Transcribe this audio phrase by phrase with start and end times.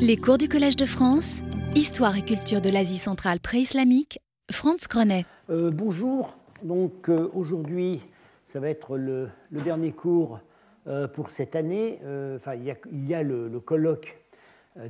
[0.00, 1.40] Les cours du Collège de France,
[1.74, 4.20] Histoire et culture de l'Asie centrale pré-islamique,
[4.50, 5.24] Franz Grenet.
[5.50, 8.02] Euh, bonjour, donc euh, aujourd'hui,
[8.44, 10.40] ça va être le, dernier cours
[10.86, 11.98] euh, pour cette année.
[12.36, 14.18] Enfin, il y a, le, colloque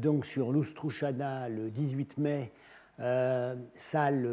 [0.01, 2.53] donc sur l'Oustrouchana le 18 mai,
[3.75, 4.29] salle,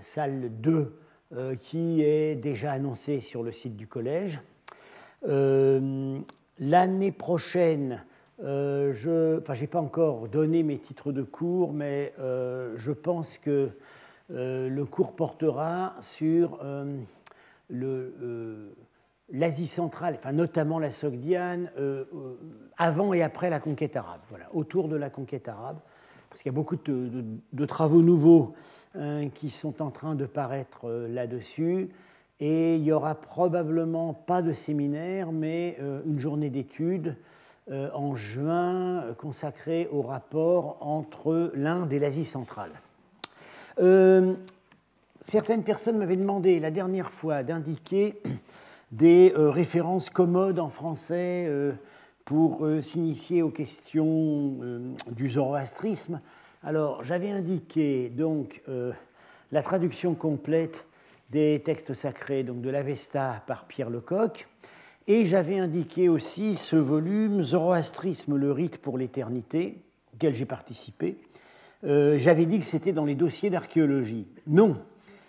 [0.00, 0.98] salle 2,
[1.34, 4.40] euh, qui est déjà annoncée sur le site du collège.
[6.60, 8.02] L'année prochaine,
[8.40, 13.70] euh, je enfin, pas encore donné mes titres de cours, mais euh, je pense que
[14.30, 16.60] euh, le cours portera sur
[19.30, 21.70] l'Asie centrale, enfin, notamment la Sogdiane,
[22.76, 25.78] avant et après la conquête arabe, voilà, autour de la conquête arabe,
[26.30, 28.54] parce qu'il y a beaucoup de, travaux nouveaux
[28.94, 31.88] hein, qui sont en train de paraître là-dessus.
[32.40, 35.76] Et il n'y aura probablement pas de séminaire, mais
[36.06, 37.16] une journée d'études
[37.70, 42.72] en juin euh, consacrée au rapport entre l'Inde et l'Asie centrale.
[43.80, 44.34] Euh,
[45.20, 48.20] certaines personnes m'avaient demandé la dernière fois d'indiquer
[48.92, 51.72] des euh, références commodes en français euh,
[52.24, 56.20] pour euh, s'initier aux questions euh, du zoroastrisme.
[56.62, 58.92] Alors j'avais indiqué donc euh,
[59.52, 60.86] la traduction complète
[61.30, 64.46] des textes sacrés donc de l'Avesta par Pierre Lecoq.
[65.10, 69.78] Et j'avais indiqué aussi ce volume Zoroastrisme, le rite pour l'éternité,
[70.14, 71.16] auquel j'ai participé.
[71.84, 74.26] Euh, j'avais dit que c'était dans les dossiers d'archéologie.
[74.46, 74.76] Non,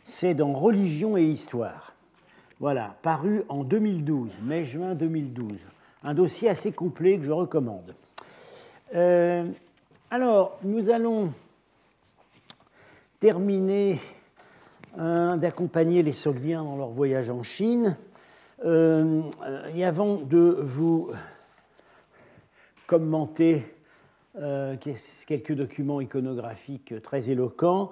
[0.03, 1.95] c'est dans Religion et Histoire.
[2.59, 5.59] Voilà, paru en 2012, mai-juin 2012.
[6.03, 7.95] Un dossier assez complet que je recommande.
[8.95, 9.45] Euh,
[10.11, 11.29] alors, nous allons
[13.21, 13.97] terminer
[14.97, 17.95] hein, d'accompagner les Sogdiens dans leur voyage en Chine.
[18.65, 19.21] Euh,
[19.73, 21.11] et avant de vous
[22.87, 23.65] commenter
[24.37, 24.75] euh,
[25.27, 27.91] quelques documents iconographiques très éloquents,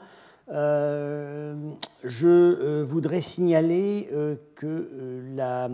[0.50, 1.56] euh,
[2.04, 4.10] je voudrais signaler
[4.56, 5.70] que la,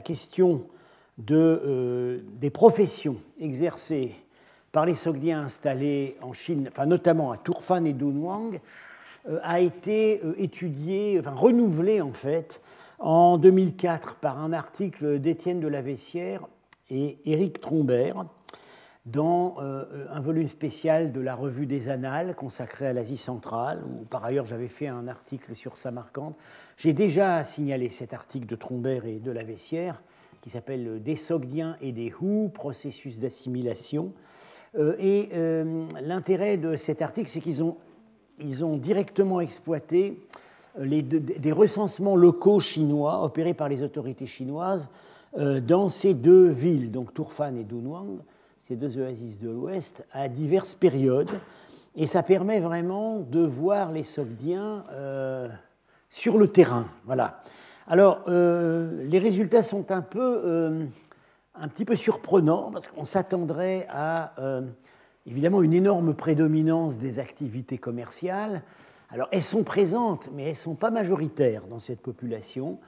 [0.00, 0.66] question
[1.18, 4.14] de, des professions exercées
[4.72, 8.60] par les Sogdiens installés en Chine, enfin notamment à Turfan et Dunhuang,
[9.42, 12.60] a été étudiée, enfin renouvelée en fait,
[12.98, 16.46] en 2004 par un article d'Étienne de la Vessière
[16.90, 18.26] et Éric Trombert
[19.06, 24.04] dans euh, un volume spécial de la Revue des Annales consacré à l'Asie centrale, où
[24.04, 26.34] par ailleurs j'avais fait un article sur Samarcande.
[26.76, 30.02] J'ai déjà signalé cet article de Trombert et de la Vessière,
[30.40, 34.12] qui s'appelle Des Sogdiens et des Hou, processus d'assimilation.
[34.76, 40.18] Euh, et euh, l'intérêt de cet article, c'est qu'ils ont, directement exploité
[40.78, 44.88] des recensements locaux chinois opérés par les autorités chinoises
[45.36, 48.18] euh, dans ces deux villes, donc Turfan et Dunhuang,
[48.58, 51.30] ces deux oasis de l'Ouest, à diverses périodes.
[51.96, 55.48] Et ça permet vraiment de voir les Sogdiens euh,
[56.08, 56.86] sur le terrain.
[57.04, 57.42] Voilà.
[57.86, 60.86] Alors, euh, les résultats sont un peu,
[61.54, 64.34] un petit peu surprenants parce qu'on s'attendrait à
[65.26, 68.62] évidemment une énorme prédominance des activités commerciales.
[69.10, 72.78] Alors, elles sont présentes, mais elles ne sont pas majoritaires dans cette population.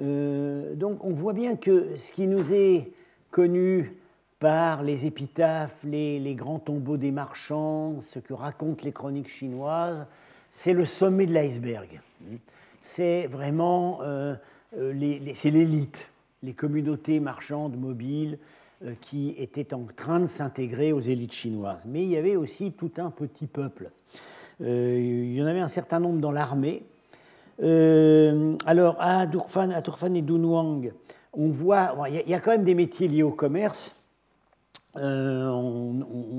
[0.00, 2.92] Euh, donc, on voit bien que ce qui nous est
[3.30, 3.96] connu
[4.38, 10.06] par les épitaphes, les, les grands tombeaux des marchands, ce que racontent les chroniques chinoises,
[10.50, 12.00] c'est le sommet de l'iceberg.
[12.80, 14.36] C'est vraiment euh,
[14.76, 16.10] euh, l'élite,
[16.42, 18.38] les communautés marchandes mobiles
[19.00, 21.86] qui étaient en train de s'intégrer aux élites chinoises.
[21.86, 23.90] Mais il y avait aussi tout un petit peuple.
[24.62, 26.82] Euh, il y en avait un certain nombre dans l'armée.
[27.62, 30.92] Euh, alors, à Turfan, et Dunhuang,
[31.32, 33.96] on voit, il y a- quand même des métiers liés au commerce.
[34.96, 35.92] Euh, on,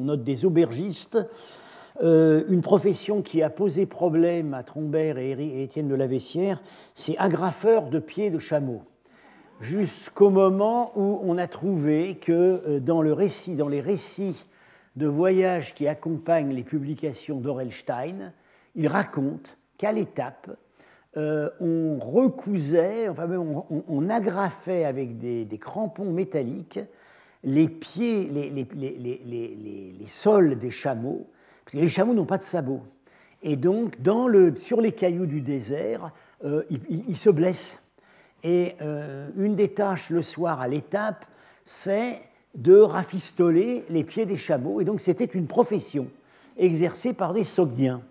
[0.04, 1.20] note des aubergistes,
[2.02, 6.62] une profession qui a posé problème à Trombert et, Étienne de la Vessière,
[6.94, 8.84] c'est agrafeur de pieds de chameau.
[9.60, 14.46] Jusqu'au moment où on a trouvé que dans, le récit, dans les récits
[14.98, 18.34] de voyage qui accompagnent les publications d'Orelstein,
[18.76, 20.50] il raconte qu'à l'étape,
[21.16, 26.80] euh, on recousait, enfin on, on- agrafait avec des, crampons métalliques
[27.44, 31.28] les pieds, les, sols des chameaux,
[31.64, 32.82] parce que les chameaux n'ont pas de sabots.
[33.44, 33.98] Et donc,
[34.56, 36.12] sur les cailloux du désert,
[36.44, 37.84] euh, ils se blessent.
[38.44, 41.26] Et euh, une des tâches le soir à l'étape,
[41.64, 42.20] c'est
[42.58, 44.82] de rafistoler les pieds des chameaux.
[44.82, 46.08] Et donc, c'était une profession
[46.58, 48.02] exercée par des Sogdiens.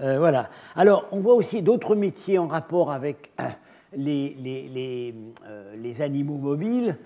[0.00, 0.48] Euh, voilà.
[0.74, 3.48] Alors, on voit aussi d'autres métiers en rapport avec euh,
[3.94, 5.14] les,
[5.46, 6.96] euh, les animaux mobiles.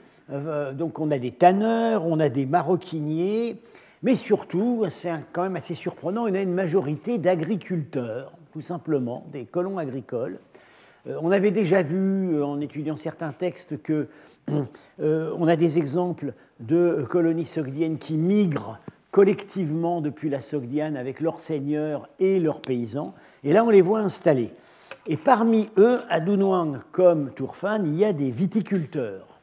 [0.74, 3.60] Donc, on a des tanneurs, on a des maroquiniers,
[4.02, 9.44] Mais surtout, c'est quand même assez surprenant, on a une majorité d'agriculteurs, tout simplement, des
[9.44, 10.40] colons agricoles.
[11.06, 14.08] On avait déjà vu, en étudiant certains textes, que
[14.98, 18.78] on a des exemples de colonies sogdiennes qui migrent
[19.10, 23.14] collectivement depuis la Sogdiane avec leurs seigneurs et leurs paysans.
[23.44, 24.50] Et là, on les voit installés.
[25.06, 29.40] Et parmi eux, à Dunhuang comme Tourfan, il y a des viticulteurs.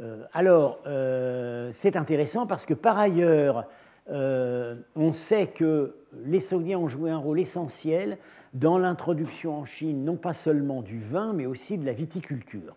[0.00, 3.66] Euh, alors, euh, c'est intéressant parce que par ailleurs,
[4.10, 5.94] euh, on sait que
[6.24, 8.18] les Sogdiens ont joué un rôle essentiel
[8.54, 12.74] dans l'introduction en Chine, non pas seulement du vin, mais aussi de la viticulture.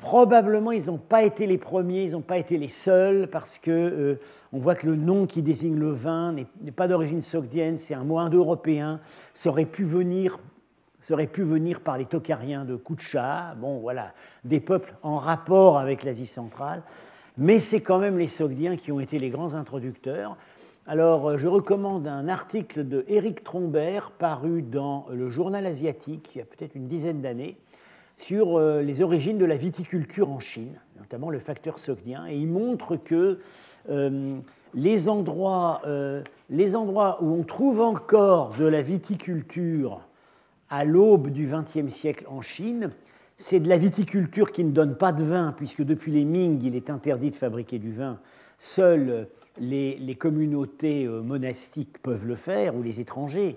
[0.00, 4.18] Probablement, ils n'ont pas été les premiers, ils n'ont pas été les seuls, parce que
[4.50, 8.02] on voit que le nom qui désigne le vin n'est pas d'origine sogdienne, c'est un
[8.02, 9.00] mot indo-européen.
[9.34, 10.38] Ça aurait pu venir
[11.00, 14.12] ça aurait pu venir par les Tokariens de Koucha, bon voilà,
[14.44, 16.82] des peuples en rapport avec l'Asie centrale,
[17.38, 20.36] mais c'est quand même les Sogdiens qui ont été les grands introducteurs.
[20.86, 26.42] Alors, je recommande un article de Éric Trombert paru dans le Journal asiatique il y
[26.42, 27.56] a peut-être une dizaine d'années
[28.20, 32.48] sur euh, les origines de la viticulture en Chine, notamment le facteur sogdien, et il
[32.48, 33.38] montre que
[33.88, 34.38] euh,
[34.74, 40.02] les, endroits, euh, les endroits où on trouve encore de la viticulture
[40.68, 42.90] à l'aube du XXe siècle en Chine.
[43.38, 46.76] C'est de la viticulture qui ne donne pas de vin, puisque depuis les Ming, il
[46.76, 48.20] est interdit de fabriquer du vin.
[48.58, 49.28] Seules
[49.58, 53.56] les, communautés monastiques peuvent le faire, ou les étrangers.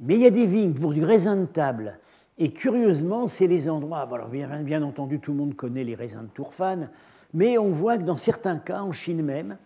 [0.00, 2.00] Mais il y a des vignes pour du raisin de table.
[2.42, 4.08] Et curieusement, c'est les endroits.
[4.10, 6.88] Alors bien, entendu, tout le monde connaît les raisins de Tourfan,
[7.34, 9.58] mais on voit que dans certains cas, en Chine même,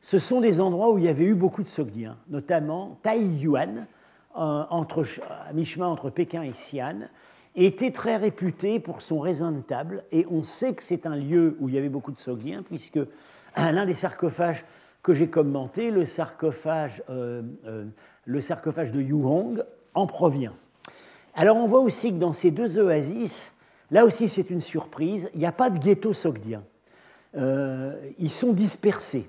[0.00, 3.86] ce sont des endroits où il y avait eu beaucoup de Sogdiens, notamment Taiyuan,
[4.34, 5.04] entre,
[5.48, 7.08] à mi-chemin entre Pékin et Xi'an,
[7.56, 10.02] était très réputé pour son raisin de table.
[10.10, 13.00] Et on sait que c'est un lieu où il y avait beaucoup de Sogdiens, puisque
[13.56, 14.64] l'un des sarcophages
[15.02, 17.84] que j'ai commenté, le sarcophage, euh, euh,
[18.24, 19.62] le sarcophage de Yuhong,
[19.92, 20.54] en provient.
[21.34, 23.54] Alors on voit aussi que dans ces deux oasis,
[23.90, 26.62] là aussi c'est une surprise, il n'y a pas de ghetto sogdien.
[27.36, 29.28] Euh, ils sont dispersés.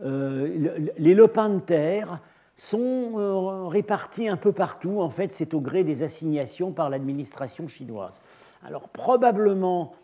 [0.00, 2.20] les lopins de terre
[2.56, 5.00] sont euh, répartis un peu partout.
[5.00, 8.22] En fait, c'est au gré des assignations par l'administration chinoise.
[8.64, 9.94] Alors probablement,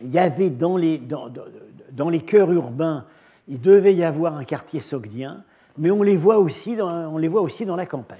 [0.00, 3.04] il y avait dans les, dans les cœurs urbains,
[3.48, 5.44] il devait y avoir un quartier sogdien,
[5.78, 8.18] mais on les voit aussi dans, on les voit aussi dans la campagne.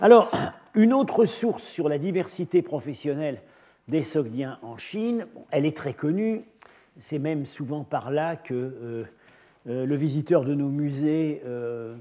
[0.00, 0.30] Alors,
[0.74, 3.40] une autre source sur la diversité professionnelle
[3.88, 6.42] des sogdiens en Chine, elle est très connue,
[6.98, 9.04] c'est même souvent par là que euh,
[9.68, 11.96] euh, le visiteur de nos musées euh,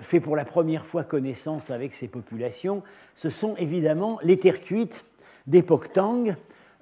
[0.00, 2.82] fait pour la première fois connaissance avec ces populations,
[3.14, 5.04] ce sont évidemment les terres cuites
[5.46, 6.36] d'époque Tang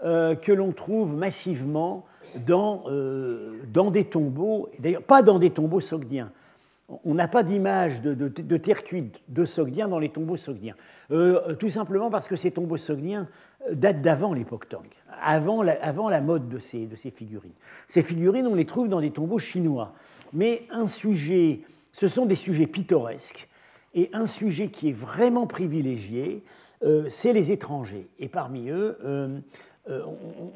[0.05, 2.05] que l'on trouve massivement
[2.45, 2.83] dans
[3.93, 6.33] des tombeaux, d'ailleurs pas dans des tombeaux sogdiens.
[7.05, 10.75] On n'a pas d'image de, de, terre cuite de sogdiens dans les tombeaux sogdiens,
[11.59, 13.27] tout simplement parce que ces tombeaux sogdiens
[13.71, 14.85] datent d'avant l'époque Tang,
[15.21, 17.53] avant la, mode de ces, figurines.
[17.89, 19.95] Ces figurines, on les trouve dans des tombeaux chinois.
[20.33, 21.63] Mais un sujet
[21.93, 23.49] ce sont des sujets pittoresques.
[23.95, 26.43] Et un sujet qui est vraiment privilégié,
[26.83, 28.09] euh, c'est les étrangers.
[28.19, 29.39] Et parmi eux, euh,
[29.89, 30.03] euh,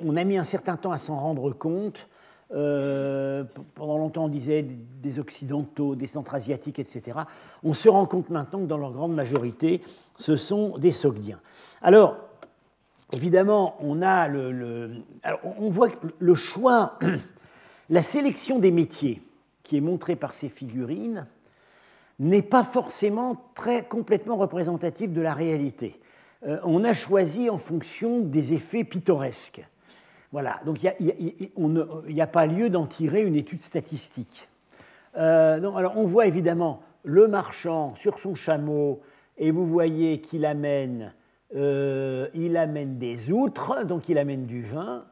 [0.03, 2.09] on, a mis un certain temps à s'en rendre compte.
[2.49, 7.19] Pendant longtemps, on disait des Occidentaux, des Centra-Asiatiques, etc.
[7.65, 9.83] On se rend compte maintenant que dans leur grande majorité,
[10.19, 11.41] ce sont des Sogdiens.
[11.83, 12.17] Alors,
[13.13, 15.03] évidemment, on a le,
[15.59, 16.99] on voit que le choix,
[17.91, 19.23] la sélection des métiers
[19.63, 21.27] qui est montré par ces figurines
[22.19, 26.01] n'est pas forcément très complètement représentatif de la réalité.
[26.47, 29.67] Euh, on a choisi en fonction des effets pittoresques.
[30.37, 30.93] Voilà, donc il
[32.09, 34.51] n'y a, pas lieu d'en tirer une étude statistique.
[35.17, 39.01] Euh, alors on voit évidemment le marchand sur son chameau,
[39.39, 41.15] et vous voyez qu'il amène,
[41.55, 45.07] euh, il amène des outres, donc il amène du vin,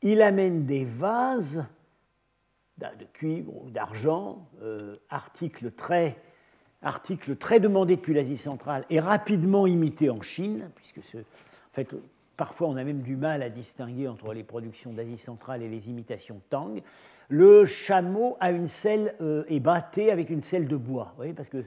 [0.00, 1.66] il amène des vases,
[2.78, 6.16] de cuivre ou d'argent, euh, article, très,
[6.80, 11.94] article très demandé depuis l'Asie centrale et rapidement imité en Chine, puisque en fait,
[12.36, 15.88] parfois on a même du mal à distinguer entre les productions d'Asie centrale et les
[15.88, 16.80] imitations Tang.
[17.28, 21.48] Le chameau a une selle euh, est batté avec une selle de bois, voyez, parce
[21.48, 21.64] que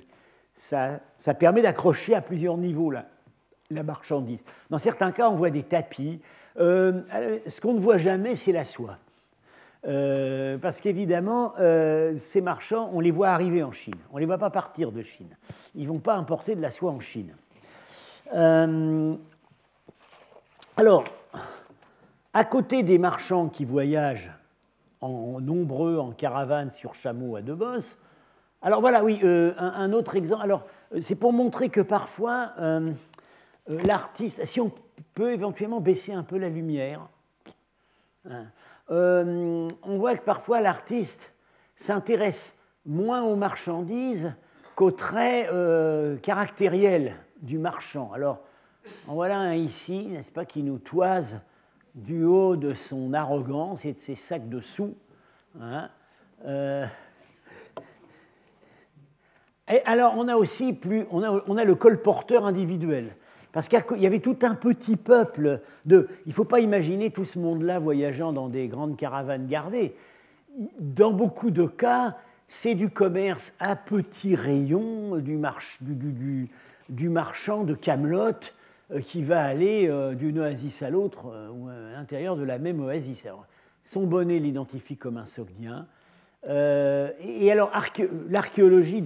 [0.55, 1.00] ça,
[1.38, 3.05] permet d'accrocher à plusieurs niveaux la,
[3.84, 4.43] marchandise.
[4.69, 6.22] Dans certains cas, on voit des tapis.
[6.57, 7.01] Euh,
[7.45, 8.98] ce qu'on ne voit jamais, c'est la soie.
[9.88, 13.95] Euh, parce qu'évidemment, euh, ces marchands, on les voit arriver en Chine.
[14.12, 15.36] On ne les voit pas partir de Chine.
[15.75, 17.36] Ils ne vont pas importer de la soie en Chine.
[20.75, 21.03] Euh, alors,
[22.34, 24.32] à côté des marchands qui voyagent
[25.01, 28.00] en nombreux en caravane sur chameau à deux bosses,
[28.62, 30.44] Alors voilà, oui, euh, un, autre exemple.
[30.44, 30.65] Alors,
[31.00, 32.53] c'est pour montrer que parfois,
[33.67, 34.72] l'artiste, si on
[35.13, 37.08] peut éventuellement baisser un peu la lumière,
[38.29, 38.46] hein,
[38.89, 41.34] on voit que parfois l'artiste
[41.75, 42.53] s'intéresse
[42.86, 44.34] moins aux marchandises
[44.75, 45.50] qu'aux traits
[46.22, 48.12] caractériels du marchand.
[48.13, 48.39] Alors,
[49.07, 51.41] voilà un ici, n'est-ce pas, qui nous toise
[51.95, 54.95] du haut de son arrogance et de ses sacs de sous.
[55.59, 55.89] Hein.
[56.45, 56.85] Euh,
[59.71, 63.15] et alors, on a aussi plus, on a, le colporteur individuel.
[63.51, 66.09] Parce qu'il y avait tout un petit peuple de.
[66.25, 69.95] Il ne faut pas imaginer tout ce monde-là voyageant dans des grandes caravanes gardées.
[70.79, 75.39] Dans beaucoup de cas, c'est du commerce à petits rayons, du,
[75.81, 76.49] du, du,
[76.89, 78.33] du marchand de Camelot
[79.03, 82.79] qui va aller euh, d'une oasis à l'autre euh, ou à l'intérieur de la même
[82.79, 83.27] oasis.
[83.83, 85.87] son bonnet l'identifie comme un sogdien.
[86.47, 87.71] et alors,
[88.29, 89.03] l'archéologie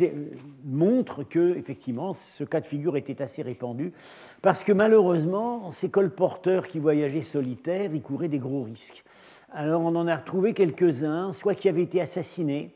[0.66, 3.94] montre que, effectivement, ce cas de figure était assez répandu,
[4.42, 9.06] parce que malheureusement, ces colporteurs qui voyageaient solitaires, ils couraient des gros risques.
[9.54, 12.74] Alors, on en a retrouvé quelques-uns, soit qui avaient été assassinés,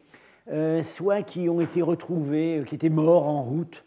[0.81, 3.83] soit qui ont été retrouvés, qui étaient morts en route,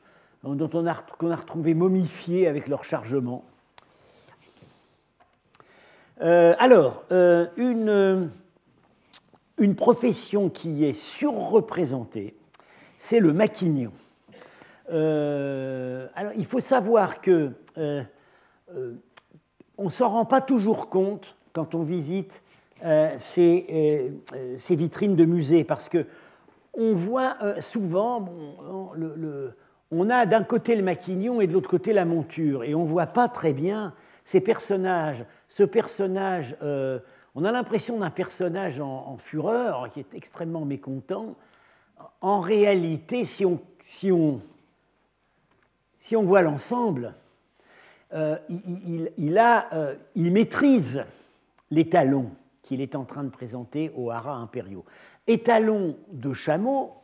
[0.54, 0.92] dont on a,
[1.36, 3.44] retrouvé momifiés avec leur chargement.
[6.22, 8.30] Euh, alors, euh, une,
[9.58, 12.36] une, profession qui est surreprésentée,
[12.96, 13.92] c'est le maquignon.
[14.90, 17.50] Euh, alors, il faut savoir que
[19.78, 22.42] on ne s'en rend pas toujours compte quand on visite
[23.18, 24.12] ces,
[24.56, 26.06] ces, vitrines de musées, parce que
[26.72, 28.26] on voit souvent
[28.94, 29.54] le
[29.90, 32.88] on a d'un côté le maquignon et de l'autre côté la monture, et on ne
[32.88, 35.24] voit pas très bien ces personnages.
[35.48, 36.98] Ce personnage, euh,
[37.34, 41.36] on a l'impression d'un personnage en, fureur qui est extrêmement mécontent.
[42.20, 44.40] En réalité, si on, si on,
[45.98, 47.14] si on voit l'ensemble,
[48.12, 51.04] euh, il, a, euh, il maîtrise
[51.70, 52.30] l'étalon
[52.62, 54.84] qu'il est en train de présenter aux haras impériaux.
[55.26, 56.94] Étalon de chameau,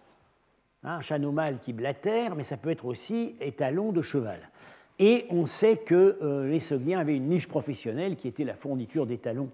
[0.84, 4.40] un chameau mâle qui blatère, mais ça peut être aussi étalon de cheval.
[4.98, 9.06] Et on sait que euh, les Sogdiens avaient une niche professionnelle qui était la fourniture
[9.06, 9.50] d'étalons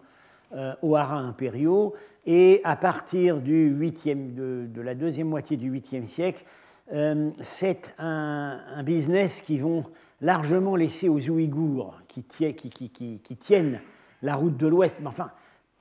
[0.52, 1.94] euh, aux haras impériaux.
[2.26, 6.44] Et à partir du 8e, de, la deuxième moitié du 8e siècle,
[6.92, 9.84] euh, c'est un, business qui vont
[10.20, 13.80] largement laisser aux Ouïghours qui, tiennent
[14.22, 14.96] la route de l'Ouest.
[15.00, 15.30] Mais enfin,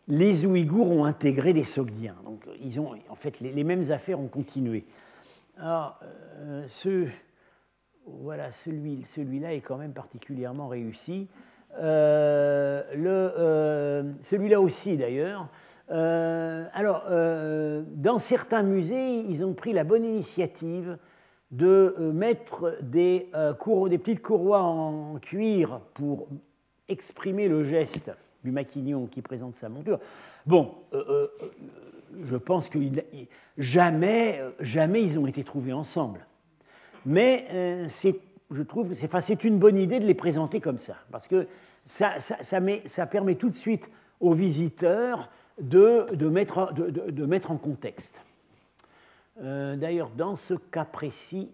[0.08, 2.16] les Ouïghours ont intégré les Sogdiens.
[2.24, 4.86] Donc, ils ont, en fait, les mêmes affaires ont continué.
[5.60, 6.00] Alors,
[6.40, 7.08] euh, ce,
[8.06, 11.28] voilà, celui, celui-là est quand même particulièrement réussi.
[11.80, 15.48] Euh, euh, celui-là aussi, d'ailleurs.
[15.90, 17.06] alors,
[17.88, 20.98] dans certains musées, ils ont pris la bonne initiative
[21.50, 23.32] de mettre des,
[23.90, 26.28] des petites courroies en cuir pour
[26.88, 28.12] exprimer le geste
[28.44, 30.00] du maquignon qui présente sa monture.
[30.46, 30.76] Bon,
[32.26, 32.80] je pense que
[33.58, 36.26] jamais, jamais ils ont été trouvés ensemble.
[37.06, 37.86] Mais euh,
[38.52, 41.48] je trouve c'est une bonne idée de les présenter comme ça, parce que
[41.86, 42.18] ça,
[43.10, 48.22] permet tout de suite aux visiteurs de, mettre, en contexte.
[49.42, 51.50] Euh, d'ailleurs, dans ce cas précis,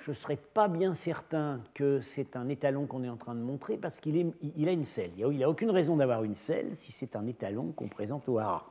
[0.00, 3.40] je ne serais pas bien certain que c'est un étalon qu'on est en train de
[3.40, 5.10] montrer parce qu'il il a une selle.
[5.16, 8.66] Il n'a aucune raison d'avoir une selle si c'est un étalon qu'on présente au hara.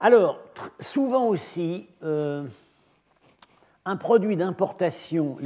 [0.00, 0.38] Alors,
[0.78, 2.46] souvent aussi, euh,
[3.84, 5.38] un produit d'importation,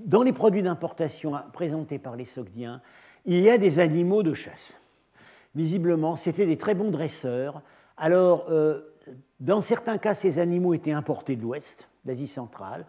[0.00, 2.82] dans les produits d'importation présentés par les Sogdiens,
[3.24, 4.76] il y a des animaux de chasse.
[5.54, 7.62] Visiblement, c'était des très bons dresseurs.
[7.96, 8.94] Alors, euh,
[9.40, 12.84] dans certains cas, ces animaux étaient importés de l'Ouest, d'Asie centrale.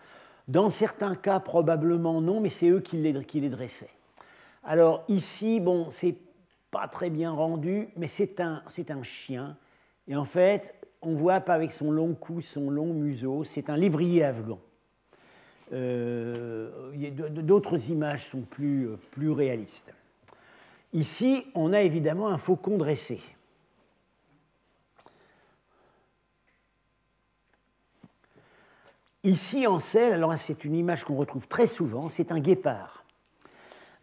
[0.49, 3.89] Dans certains cas, probablement non, mais c'est eux qui les, dressaient.
[4.65, 6.17] Alors ici, bon, c'est
[6.71, 9.55] pas très bien rendu, mais c'est un chien
[10.07, 13.77] et en fait, on voit pas avec son long cou, son long museau, c'est un
[13.77, 14.59] lévrier afghan.
[15.73, 16.91] Euh,
[17.29, 19.93] d'autres images sont plus, plus réalistes.
[20.93, 23.19] Ici, on a évidemment un faucon dressé.
[29.23, 33.04] Ici, en selle, alors c'est une image qu'on retrouve très souvent, c'est un guépard.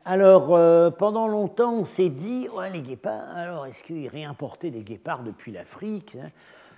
[0.05, 5.23] Alors, euh, pendant longtemps, on s'est dit, les guépards, alors est-ce qu'ils réimportaient des guépards
[5.23, 6.31] depuis l'Afrique hein?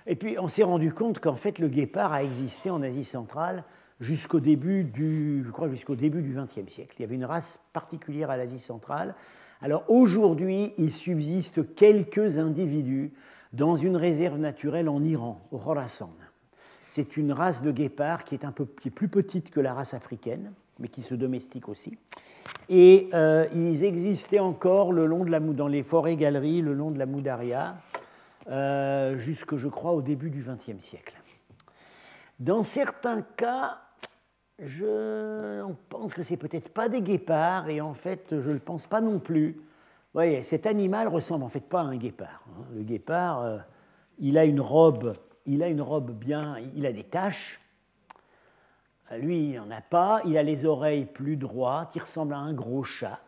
[0.07, 3.63] Et puis, on s'est rendu compte qu'en fait, le guépard a existé en Asie centrale
[3.99, 6.95] jusqu'au début du, je crois, jusqu'au début du XXe siècle.
[6.99, 9.15] Il y avait une race particulière à l'Asie centrale.
[9.61, 13.13] Alors, aujourd'hui, il subsiste quelques individus
[13.53, 16.13] dans une réserve naturelle en Iran, au Khorasan.
[16.85, 19.73] C'est une race de guépard qui est, un peu, qui est plus petite que la
[19.73, 21.97] race africaine, mais qui se domestique aussi.
[22.69, 26.97] Et euh, ils existaient encore le long de la, dans les forêts-galeries, le long de
[26.97, 27.77] la Moudaria,
[28.49, 31.15] euh, jusque, je crois, au début du XXe siècle.
[32.39, 33.79] Dans certains cas,
[34.59, 38.87] je pense que c'est peut-être pas des guépards, et en fait, je ne le pense
[38.87, 39.61] pas non plus.
[40.13, 42.43] Voyez, cet animal ressemble en fait pas à un guépard.
[42.49, 42.63] Hein.
[42.73, 43.57] Le guépard, euh,
[44.17, 45.13] il a une robe,
[45.45, 47.59] il a une robe bien, il a des taches.
[49.17, 50.21] Lui, il n'en a pas.
[50.25, 51.91] Il a les oreilles plus droites.
[51.95, 53.19] Il ressemble à un gros chat.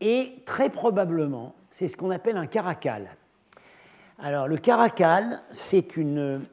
[0.00, 3.08] Et très probablement, c'est ce qu'on appelle un caracal.
[4.18, 6.44] Alors, le caracal, c'est une,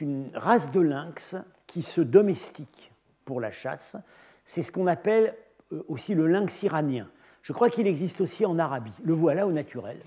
[0.00, 2.92] une race de lynx qui se domestique
[3.24, 3.96] pour la chasse.
[4.44, 5.34] C'est ce qu'on appelle
[5.72, 7.08] euh, aussi le lynx iranien.
[7.42, 8.92] Je crois qu'il existe aussi en Arabie.
[9.02, 9.98] Le voilà au naturel.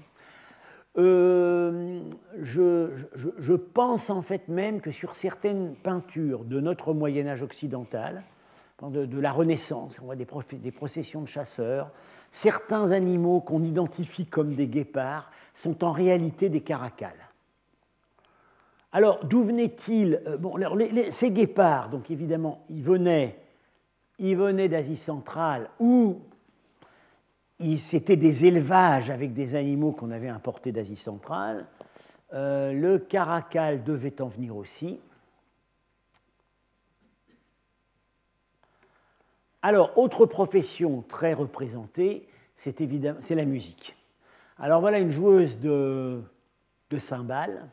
[0.98, 2.02] Euh,
[2.42, 8.24] je, pense en fait même que sur certaines peintures de notre Moyen Âge occidental,
[8.82, 11.92] de, la Renaissance, on voit des, processions de chasseurs,
[12.32, 17.28] certains animaux qu'on identifie comme des guépards sont en réalité des caracals.
[18.92, 20.22] Alors, d'où venaient-ils?
[20.28, 20.56] Euh, bon,
[21.10, 23.38] Ces guépards, donc évidemment, ils venaient,
[24.18, 26.22] ils venaient d'Asie centrale, où
[27.78, 31.66] c'était des élevages avec des animaux qu'on avait importés d'Asie centrale.
[32.34, 35.00] Euh, le caracal devait en venir aussi.
[39.62, 42.80] Alors, autre profession très représentée, c'est
[43.32, 43.96] la musique.
[44.60, 46.22] Alors voilà une joueuse de,
[46.98, 47.70] cymbales.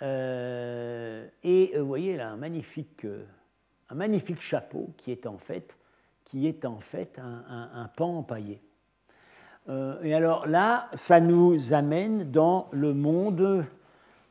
[0.00, 2.42] Euh, et euh, vous voyez là un
[3.90, 5.76] un magnifique chapeau qui est en fait
[6.28, 8.60] qui est en fait un, pan empaillé.
[9.68, 13.64] Euh, et alors là, ça nous amène dans le monde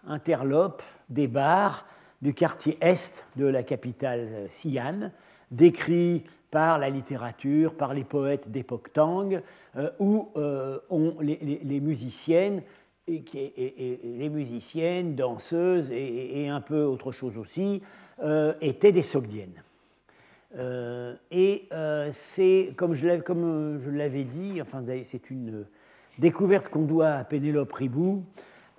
[0.06, 1.86] interlope des bars
[2.22, 5.12] du quartier est de la capitale Xi'an,
[5.52, 9.42] décrit par la littérature, par les poètes d'époque Tang,
[9.76, 10.80] euh, où euh,
[11.22, 12.62] les, musiciennes,
[13.08, 17.82] les musiciennes, danseuses et, un peu autre chose aussi,
[18.62, 19.62] étaient des sogdiennes.
[20.56, 23.08] Euh, et euh, c'est, comme je,
[23.90, 25.66] l'avais dit, enfin, c'est une
[26.20, 28.24] découverte qu'on doit à Pénélope Ribou,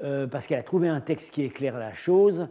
[0.02, 2.48] euh, parce qu'elle a trouvé un texte qui éclaire la chose.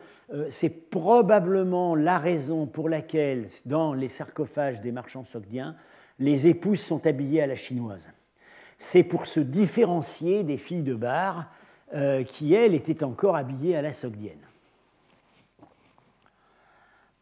[0.49, 5.75] c'est probablement la raison pour laquelle, dans les sarcophages des marchands sogdiens,
[6.19, 8.07] les épouses sont habillées à la chinoise.
[8.77, 11.51] C'est pour se différencier des filles de bar
[12.25, 14.46] qui, elles, étaient encore habillées à la sogdienne.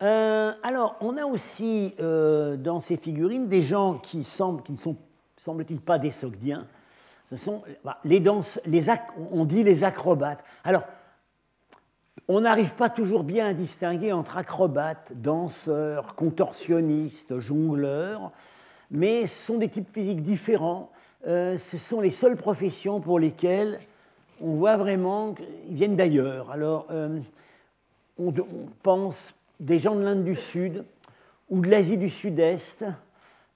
[0.01, 4.77] Euh, alors, on a aussi euh, dans ces figurines des gens qui, semblent, qui ne
[4.77, 4.97] sont,
[5.37, 6.67] semble-t-il, pas des Sogdiens.
[7.29, 8.87] Ce sont bah, les danses, les
[9.31, 10.43] on dit les acrobates.
[10.63, 10.83] Alors,
[12.27, 18.31] on n'arrive pas toujours bien à distinguer entre acrobates, danseurs, contorsionnistes, jongleurs,
[18.91, 20.91] mais ce sont des types physiques différents.
[21.25, 23.79] Euh, ce sont les seules professions pour lesquelles
[24.41, 26.51] on voit vraiment qu'ils viennent d'ailleurs.
[26.51, 26.87] Alors,
[28.19, 30.85] on, on pense des gens de l'Inde du Sud
[31.49, 32.85] ou de l'Asie du Sud-Est.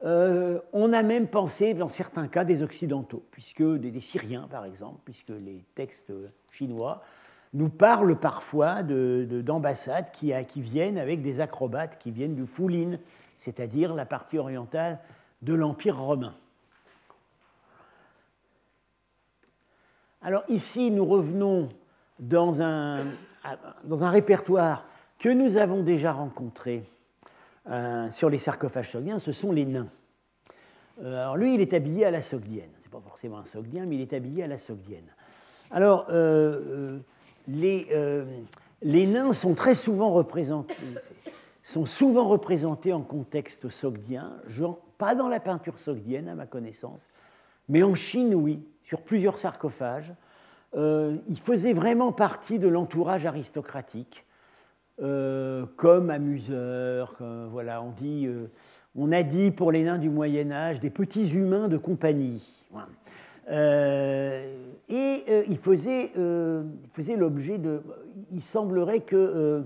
[0.04, 5.00] Euh, on a même pensé, dans certains cas, des Occidentaux, puisque des, Syriens, par exemple,
[5.04, 6.14] puisque les textes
[6.52, 7.04] chinois
[7.54, 13.00] nous parlent parfois d'ambassades de, qui, viennent avec des acrobates qui viennent du Foulin,
[13.38, 15.00] c'est-à-dire la partie orientale
[15.42, 16.36] de l'Empire romain.
[20.22, 21.70] Alors ici, nous revenons
[22.20, 23.04] dans un
[24.10, 24.86] répertoire
[25.20, 26.84] que nous avons déjà rencontrés
[27.70, 29.90] euh, sur les sarcophages sogdiens, ce sont les nains.
[31.04, 32.70] Euh, alors lui, il est habillé à la sogdienne.
[32.80, 35.06] Ce n'est pas forcément un sogdien, mais il est habillé à la sogdienne.
[35.72, 36.98] Alors, euh,
[37.48, 37.88] les,
[38.82, 40.76] les, nains sont très souvent représentés,
[41.62, 44.34] sont souvent représentés en contexte sogdien,
[44.98, 47.08] pas dans la peinture sogdienne à ma connaissance,
[47.68, 50.12] mais en Chine, oui, sur plusieurs sarcophages.
[50.76, 54.26] ils faisaient vraiment partie de l'entourage aristocratique
[55.02, 57.16] euh, comme amuseurs.
[57.52, 58.48] voilà, on, dit, euh,
[58.96, 62.68] on a dit pour les nains du Moyen Âge des petits humains de compagnie.
[63.50, 64.54] Euh,
[64.90, 66.12] et il faisait,
[67.16, 67.82] l'objet de.
[68.32, 69.64] Il semblerait que.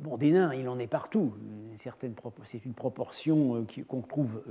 [0.00, 1.34] bon, des nains, il en est partout.
[1.76, 4.42] C'est une proportion qu'on trouve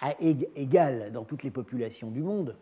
[0.00, 2.56] à égale dans toutes les populations du monde.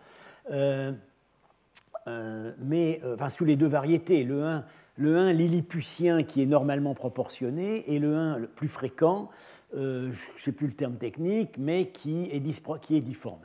[2.07, 4.23] mais enfin, sous les deux variétés.
[4.23, 4.65] Le 1
[4.99, 9.31] le 1 lilliputien qui est normalement proportionné et le 1 le plus fréquent,
[9.75, 13.41] euh, je ne sais plus le terme technique, mais qui est, difforme.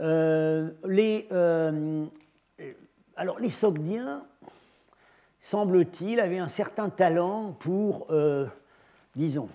[0.00, 2.04] Euh, les, euh,
[3.16, 4.26] alors les Sogdiens,
[5.40, 8.08] semble-t-il, avait un certain talent pour,
[9.16, 9.48] disons,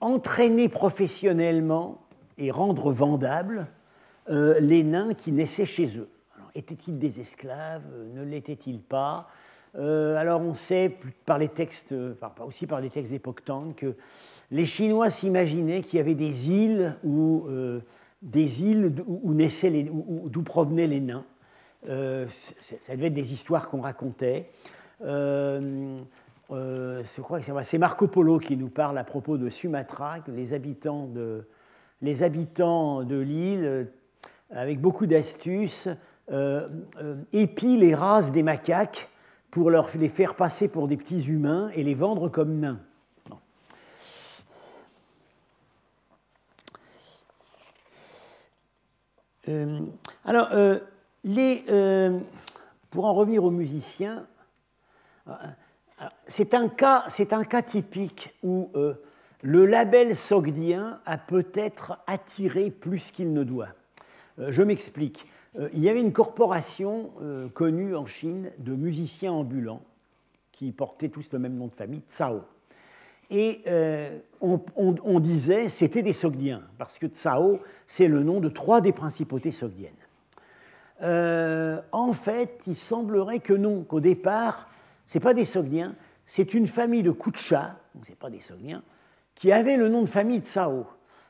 [0.00, 2.02] entraîner professionnellement
[2.36, 3.66] et rendre vendables
[4.28, 6.08] les nains qui naissaient chez eux.
[6.54, 7.84] Étaient-ils des esclaves?
[8.14, 9.28] Ne l'étaient-ils pas?
[9.74, 11.94] Alors on sait par les textes,
[12.44, 13.94] aussi par les textes d'époque Tang, que
[14.50, 17.80] les Chinois s'imaginaient qu'il y avait des îles où, euh,
[18.22, 19.34] des îles où,
[20.28, 21.24] d'où provenaient les nains.
[21.88, 22.26] Euh,
[22.60, 24.50] ça devait être des histoires qu'on racontait.
[25.02, 25.96] Euh,
[27.04, 31.46] c'est Marco Polo qui nous parle à propos de Sumatra, que les habitants de,
[32.02, 33.86] les habitants de l'île,
[34.50, 35.88] avec beaucoup d'astuces,
[37.32, 39.08] épient les races des macaques
[39.50, 42.80] pour les faire passer pour des petits humains et les vendre comme nains.
[49.48, 49.80] Euh,
[50.24, 50.78] alors, euh,
[51.24, 52.18] les, euh,
[52.90, 54.26] pour en revenir aux musiciens,
[56.26, 58.72] c'est un, un cas typique où
[59.42, 63.68] le label sogdien a peut-être attiré plus qu'il ne doit.
[64.38, 65.26] je m'explique.
[65.72, 67.10] Il y avait une corporation
[67.54, 69.82] connue en Chine de musiciens ambulants
[70.52, 72.42] qui portaient tous le même nom de famille, Tsao.
[73.30, 78.80] Et euh, on, disait c'était des Sogdiens, parce que Tsao, c'est le nom de trois
[78.80, 79.92] des principautés sogdiennes.
[81.02, 84.68] Euh, en fait, il semblerait que non, qu'au départ,
[85.06, 88.82] ce n'est pas des Sogdiens, c'est une famille de Kucha, donc ce pas des Sogdiens,
[89.36, 90.86] qui avait le nom de famille Tsao.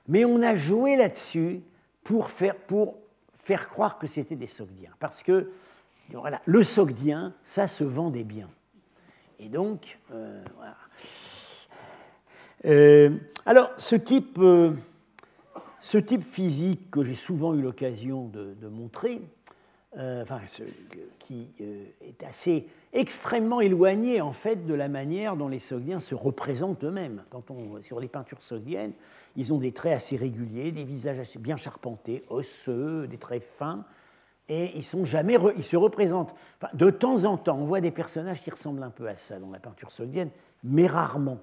[0.09, 1.61] Mais on a joué là-dessus
[2.02, 2.96] pour faire, pour
[3.40, 5.50] faire croire que c'était des Sogdiens, parce que
[6.12, 8.48] voilà, le Sogdien, ça se vendait bien.
[9.38, 10.76] Et donc, euh, voilà.
[12.66, 14.72] Euh, alors, ce type, euh,
[15.81, 19.22] ce type physique que j'ai souvent eu l'occasion de, montrer,
[19.96, 20.40] enfin,
[21.18, 21.48] qui
[22.03, 27.24] est assez extrêmement éloigné en fait de la manière dont les Sogdiens se représentent eux-mêmes.
[27.31, 28.92] Quand on, sur les peintures sogdiennes,
[29.37, 33.85] ils ont des traits assez réguliers, des visages assez bien charpentés, osseux, des traits fins,
[34.48, 36.35] et ils sont jamais, ils se représentent.
[36.74, 39.50] de temps en temps, on voit des personnages qui ressemblent un peu à ça dans
[39.50, 40.31] la peinture sogdienne,
[40.64, 41.38] mais rarement.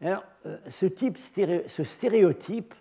[0.00, 2.74] Alors, euh, ce, type, ce stéréotype,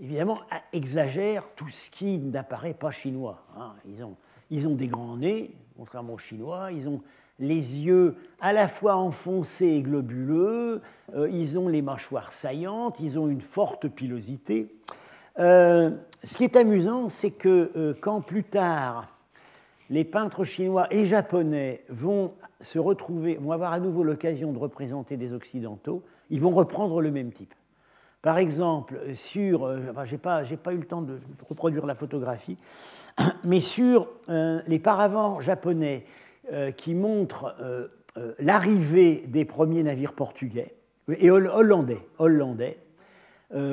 [0.00, 0.40] évidemment,
[0.72, 3.44] exagère tout ce qui n'apparaît pas chinois.
[3.56, 3.74] Hein.
[3.86, 4.16] Ils, ont,
[4.50, 7.00] ils ont des grands nez, contrairement aux Chinois, ils ont
[7.38, 10.80] les yeux à la fois enfoncés et globuleux,
[11.14, 14.74] euh, ils ont les mâchoires saillantes, ils ont une forte pilosité.
[15.38, 15.90] Euh,
[16.24, 19.16] ce qui est amusant, c'est que quand plus tard
[19.90, 25.16] les peintres chinois et japonais vont se retrouver, vont avoir à nouveau l'occasion de représenter
[25.16, 27.54] des occidentaux, ils vont reprendre le même type.
[28.22, 31.18] Par exemple, sur, euh, je n'ai pas, eu le temps de
[31.48, 32.56] reproduire la photographie,
[33.44, 36.25] mais sur euh, les paravents japonais euh,
[36.76, 37.56] qui montrent
[38.38, 40.74] l'arrivée des premiers navires portugais
[41.08, 41.98] et hollandais,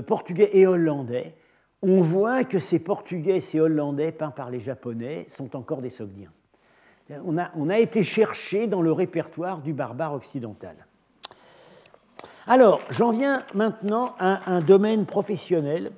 [0.05, 1.35] portugais et hollandais,
[1.81, 6.31] on voit que ces portugais, ces hollandais peints par les japonais sont encore des sogdiens.
[7.25, 10.87] On a, été cherché dans le répertoire du barbare occidental.
[12.47, 15.91] Alors, j'en viens maintenant à un domaine professionnel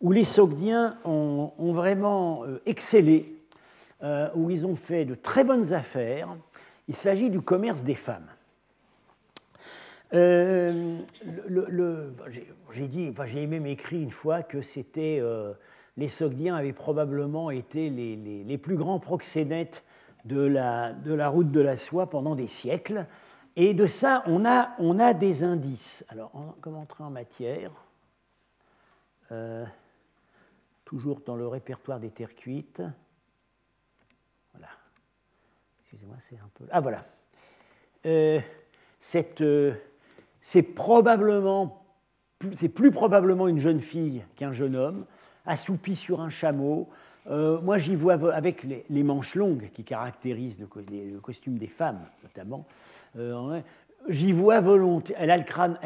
[0.00, 3.36] où les Sogdiens ont, vraiment euh, excellé,
[4.02, 6.36] euh, où ils ont fait de très bonnes affaires.
[6.88, 8.26] Il s'agit du commerce des femmes.
[10.12, 10.98] Euh,
[12.70, 15.22] j'ai enfin, même écrit une fois que c'était
[15.96, 19.84] les Sogdiens avaient probablement été les, plus grands proxénètes
[20.24, 23.06] de la, de la, route de la soie pendant des siècles.
[23.56, 26.04] Et de ça, on a, on a des indices.
[26.08, 27.70] Alors, en, comme entrer en matière,
[29.32, 29.64] euh,
[30.84, 32.82] toujours dans le répertoire des terres cuites.
[35.92, 36.66] Excusez-moi, c'est un peu.
[36.70, 37.02] Ah, voilà.
[38.06, 38.38] Euh,
[39.40, 39.74] euh,
[40.40, 41.84] c'est probablement,
[42.52, 45.04] c'est plus probablement une jeune fille qu'un jeune homme,
[45.46, 46.88] assoupie sur un chameau.
[47.26, 52.66] moi, j'y vois avec les, manches longues qui caractérisent le, costume des femmes, notamment.
[53.16, 53.60] Euh,
[54.08, 55.16] j'y vois volontiers.
[55.18, 55.76] Elle a le crâne,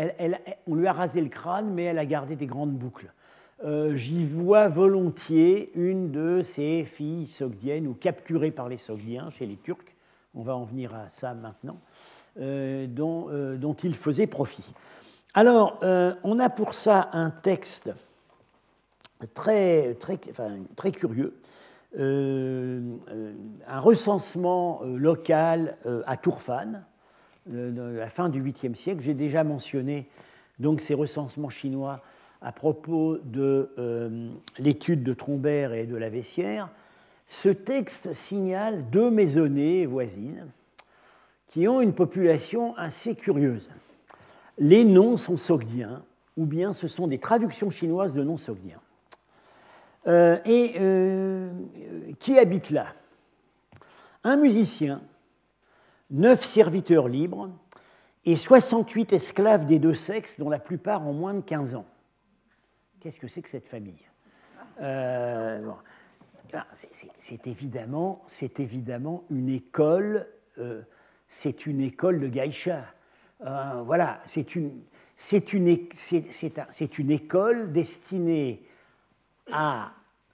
[0.66, 3.10] on lui a rasé le crâne, mais elle a gardé des grandes boucles.
[3.64, 9.46] Euh, j'y vois volontiers une de ces filles sogdiennes ou capturées par les sogdiens chez
[9.46, 9.93] les Turcs,
[10.34, 11.78] on va en venir à ça maintenant,
[12.40, 14.72] euh, dont, dont, il faisait profit.
[15.34, 17.92] Alors, on a pour ça un texte
[19.34, 20.18] très, très,
[20.76, 21.40] très curieux,
[21.96, 26.84] un recensement local à Tourfane,
[27.46, 29.02] de la fin du 8e siècle.
[29.02, 30.08] J'ai déjà mentionné
[30.58, 32.02] donc ces recensements chinois
[32.40, 36.68] à propos de euh, l'étude de Trombert et de la Vessière.
[37.26, 40.46] Ce texte signale deux maisonnées voisines
[41.46, 43.70] qui ont une population assez curieuse.
[44.58, 46.02] Les noms sont sogdiens,
[46.36, 48.80] ou bien ce sont des traductions chinoises de noms sogdiens.
[50.06, 51.50] Euh, et euh,
[52.18, 52.86] qui habite là?
[54.22, 55.00] Un musicien,
[56.10, 57.50] neuf serviteurs libres
[58.24, 61.86] et 68 esclaves des deux sexes, dont la plupart ont moins de 15 ans.
[63.00, 64.08] Qu'est-ce que c'est que cette famille?
[64.80, 65.60] Euh,
[67.18, 68.24] C'est évidemment,
[68.58, 70.26] évidemment une école,
[71.26, 72.84] c'est une école de geisha.
[73.40, 74.82] voilà, c'est une,
[75.52, 75.76] une,
[76.98, 78.62] une école destinée
[79.52, 79.92] à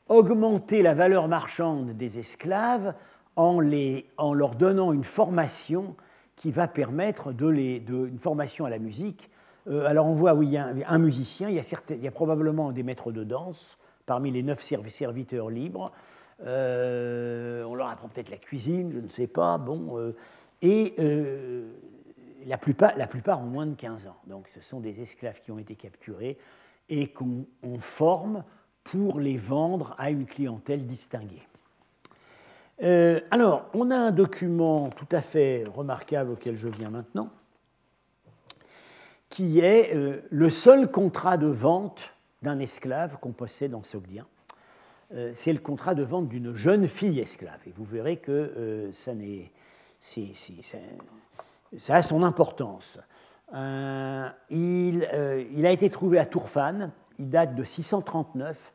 [0.08, 2.94] augmenter la valeur marchande des esclaves
[3.36, 5.96] en, les, en leur donnant une formation
[6.36, 9.30] qui va permettre de les, de, une formation à la musique.
[9.68, 12.08] Euh, alors on voit, oui, il y a un, musicien, il y, a il y,
[12.08, 15.92] a probablement des maîtres de danse parmi les neuf serviteurs libres.
[16.42, 19.58] Euh, on leur apprend peut-être la cuisine, je ne sais pas.
[19.58, 20.16] Bon, euh,
[20.62, 20.94] et
[22.46, 24.16] la, plupart, la plupart ont moins de 15 ans.
[24.26, 26.38] Donc ce sont des esclaves qui ont été capturés
[26.88, 27.46] et qu'on
[27.78, 28.44] forme
[28.84, 31.46] pour les vendre à une clientèle distinguée.
[32.82, 37.30] Euh, alors, on a un document tout à fait remarquable auquel je viens maintenant,
[39.28, 44.26] qui est euh, le seul contrat de vente d'un esclave qu'on possède en Sogdien.
[45.12, 47.61] Euh, c'est le contrat de vente d'une jeune fille esclave.
[47.66, 49.12] Et vous verrez que ça,
[50.00, 52.98] ça, a son importance.
[53.53, 55.09] Il,
[55.50, 58.72] il, a été trouvé à Tourfan, il date de 639,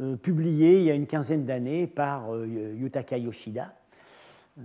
[0.00, 3.72] euh, publié il y a une quinzaine d'années par euh, Yutaka Yoshida,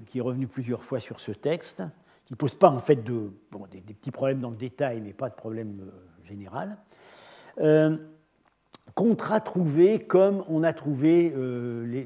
[0.07, 1.83] qui est revenu plusieurs fois sur ce texte,
[2.25, 3.31] qui ne pose pas en fait de,
[3.69, 6.77] des, petits problèmes dans le détail, mais pas de problème euh, général.
[8.99, 11.33] Contrat trouvé comme on a trouvé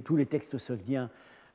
[0.05, 1.09] tous les textes sogdiens,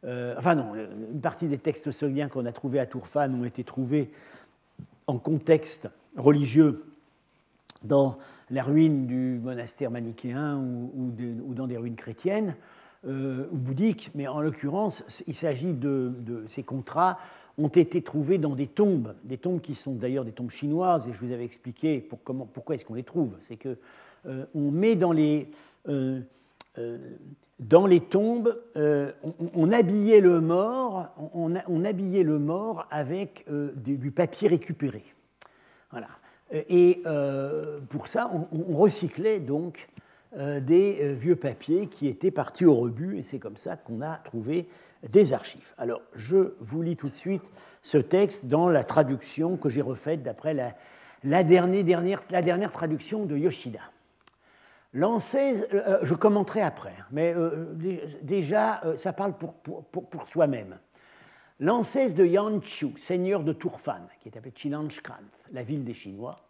[0.05, 4.11] enfin non, une partie des textes sogdiens qu'on a trouvés à Tourfan ont été trouvés
[5.07, 6.85] en contexte religieux
[7.85, 8.19] dans
[8.51, 11.13] la ruine du monastère manichéen ou,
[11.55, 12.57] dans des ruines chrétiennes
[13.07, 16.13] euh, ou bouddhiques, mais en l'occurrence, il s'agit de,
[16.49, 17.21] ces contrats
[17.59, 21.13] ont été trouvés dans des tombes, des tombes qui sont d'ailleurs des tombes chinoises, et
[21.13, 23.37] je vous avais expliqué pourquoi est-ce qu'on les trouve.
[23.43, 23.79] C'est que
[24.27, 25.51] euh, on met dans les,
[25.89, 26.21] euh,
[27.59, 35.03] dans les tombes, on, habillait le mort, on, habillait le mort avec du papier récupéré.
[35.91, 36.09] Voilà.
[36.53, 39.89] Et euh, pour ça, on, recyclait donc
[40.37, 44.01] euh, des euh, vieux papiers qui étaient partis au rebut, et c'est comme ça qu'on
[44.01, 44.67] a trouvé
[45.09, 45.75] des archives.
[45.77, 47.51] Alors, je vous lis tout de suite
[47.83, 53.37] ce texte dans la traduction que j'ai refaite d'après la, dernière, la, dernière, traduction de
[53.37, 53.81] Yoshida.
[54.93, 57.35] Je commenterai après, mais
[58.23, 60.79] déjà, ça parle pour, soi-même.
[61.61, 65.15] L'ancêtre de Yanchu, seigneur de Turfan, qui est appelé Chinanshkran,
[65.53, 66.49] la ville des Chinois,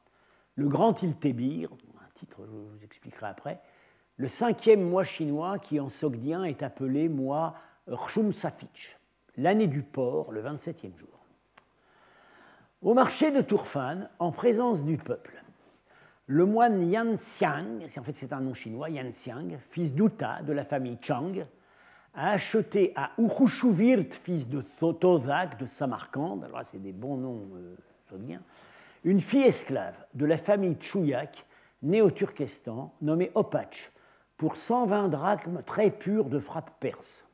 [0.54, 3.60] le grand Iltébir, un titre je vous expliquerai après,
[4.16, 7.54] le cinquième mois chinois qui en sogdien est appelé mois
[7.86, 8.98] Rshum Safich,
[9.36, 11.08] l'année du port, le 27e jour.
[12.82, 15.37] Au marché de Turfan, en présence du peuple,
[16.28, 20.52] le moine Yan Xiang, en fait c'est un nom chinois, Yan Xiang, fils d'Uta de
[20.52, 21.32] la famille Chang,
[22.14, 24.60] a acheté à Uchushuvirt, fils de
[24.92, 27.76] Tozak de Samarcande, alors c'est des bons noms euh,
[29.04, 31.46] une fille esclave de la famille Chouyak,
[31.82, 33.90] née au Turkestan, nommée Opach,
[34.36, 37.26] pour 120 drachmes très purs de frappe perse.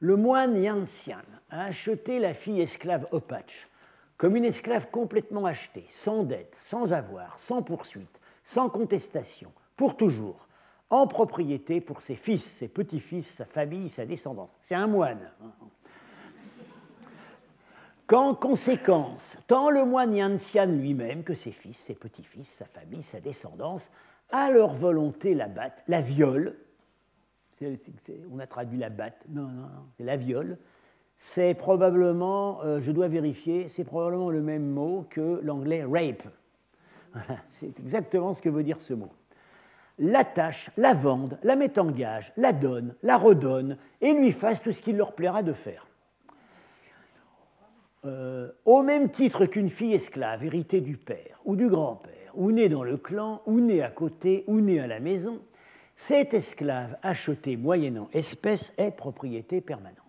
[0.00, 3.68] Le moine Yansian a acheté la fille esclave Opach
[4.22, 10.46] comme une esclave complètement achetée, sans dette, sans avoir, sans poursuite, sans contestation, pour toujours,
[10.90, 14.54] en propriété pour ses fils, ses petits-fils, sa famille, sa descendance.
[14.60, 15.28] C'est un moine.
[18.06, 23.18] Qu'en conséquence, tant le moine Yanxian lui-même que ses fils, ses petits-fils, sa famille, sa
[23.18, 23.90] descendance,
[24.30, 26.52] à leur volonté la battent, la violent.
[28.30, 30.58] on a traduit la batte, non, non, c'est la viole.
[31.24, 36.24] C'est probablement, euh, je dois vérifier, c'est probablement le même mot que l'anglais rape.
[37.46, 39.08] c'est exactement ce que veut dire ce mot
[40.00, 44.72] l'attachent, la vendent, la mettent en gage, la donnent, la redonnent, et lui fassent tout
[44.72, 45.86] ce qu'il leur plaira de faire.
[48.04, 52.68] Euh, au même titre qu'une fille esclave héritée du père ou du grand-père, ou née
[52.68, 55.40] dans le clan, ou née à côté, ou née à la maison,
[55.94, 60.01] cette esclave achetée moyennant espèce est propriété permanente.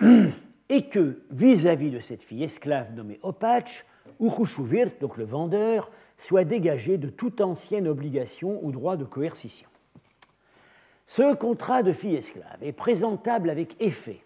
[0.70, 3.84] Et que, vis-à-vis de cette fille esclave nommée Opach,
[4.20, 9.68] Urushuvir, donc le vendeur, soit dégagé de toute ancienne obligation ou droit de coercition.
[11.06, 14.20] Ce contrat de fille esclave est présentable avec effet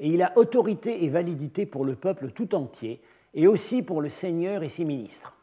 [0.00, 3.00] et il a autorité et validité pour le peuple tout entier,
[3.34, 5.36] et aussi pour le Seigneur et ses ministres.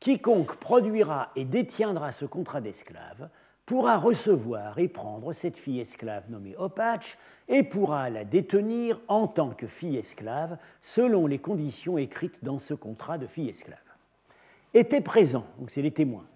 [0.00, 3.30] Quiconque produira et détiendra ce contrat d'esclave
[3.70, 9.50] pourra recevoir et prendre cette fille esclave nommée Opatch et pourra la détenir en tant
[9.50, 13.78] que fille esclave selon les conditions écrites dans ce contrat de fille esclave.
[14.74, 16.26] Étaient présents, donc c'est les témoins,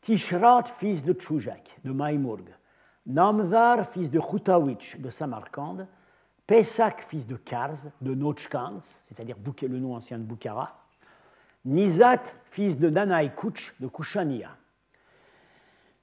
[0.00, 2.46] Tishrat, fils de Tchoujak, de Maïmourg,
[3.04, 5.88] Namdar, fils de Khoutawich, de Samarkand,
[6.46, 10.78] Pesak, fils de Karz, de Nochkans, c'est-à-dire le nom ancien de Bukhara,
[11.64, 14.56] Nizat, fils de Nanaï Kouch, de Kushania.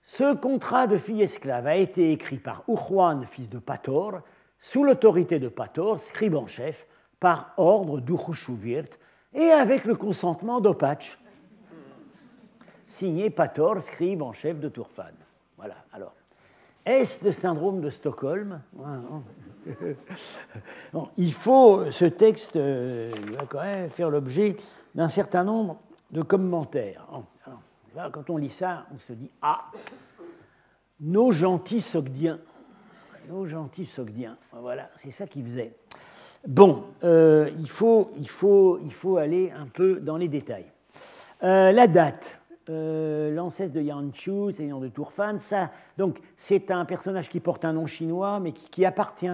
[0.10, 4.22] Ce contrat de fille esclave a été écrit par Urwan, fils de Pator,
[4.58, 6.88] sous l'autorité de Pator, scribe en chef,
[7.20, 8.98] par ordre d'Uchushuvirt,
[9.34, 11.20] et avec le consentement d'Opatch,
[12.86, 15.12] signé Pator, scribe en chef de Turfan.
[15.58, 16.14] Voilà, alors.
[16.86, 18.62] Est-ce le syndrome de Stockholm?
[21.18, 24.56] Il faut, ce texte euh, va quand même faire l'objet
[24.96, 27.06] d'un certain nombre de commentaires.
[28.12, 29.66] Quand on lit ça, on se dit Ah,
[31.00, 32.40] nos gentils Sogdiens,
[33.30, 35.76] nos gentils Sogdiens, voilà, c'est ça qu'ils faisaient.
[36.48, 40.72] Bon, euh, il, faut, il, faut, il faut aller un peu dans les détails.
[41.44, 47.30] Euh, la date, euh, l'ancêtre de Yanchu, seigneur de Tourfan, ça, donc c'est un personnage
[47.30, 49.28] qui porte un nom chinois, mais qui, appartient,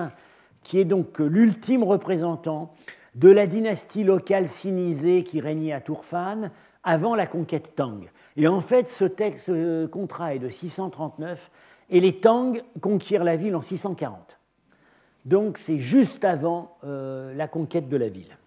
[0.64, 2.74] qui est donc l'ultime représentant
[3.16, 6.50] de la dynastie locale sinisée qui régnait à Tourfan
[6.84, 8.10] avant la conquête Tang.
[8.36, 11.52] Et en fait, ce, texte, ce contrat est de 639
[11.90, 14.40] et les Tang conquièrent la ville en 640.
[15.26, 18.38] Donc c'est juste avant euh, la conquête de la ville.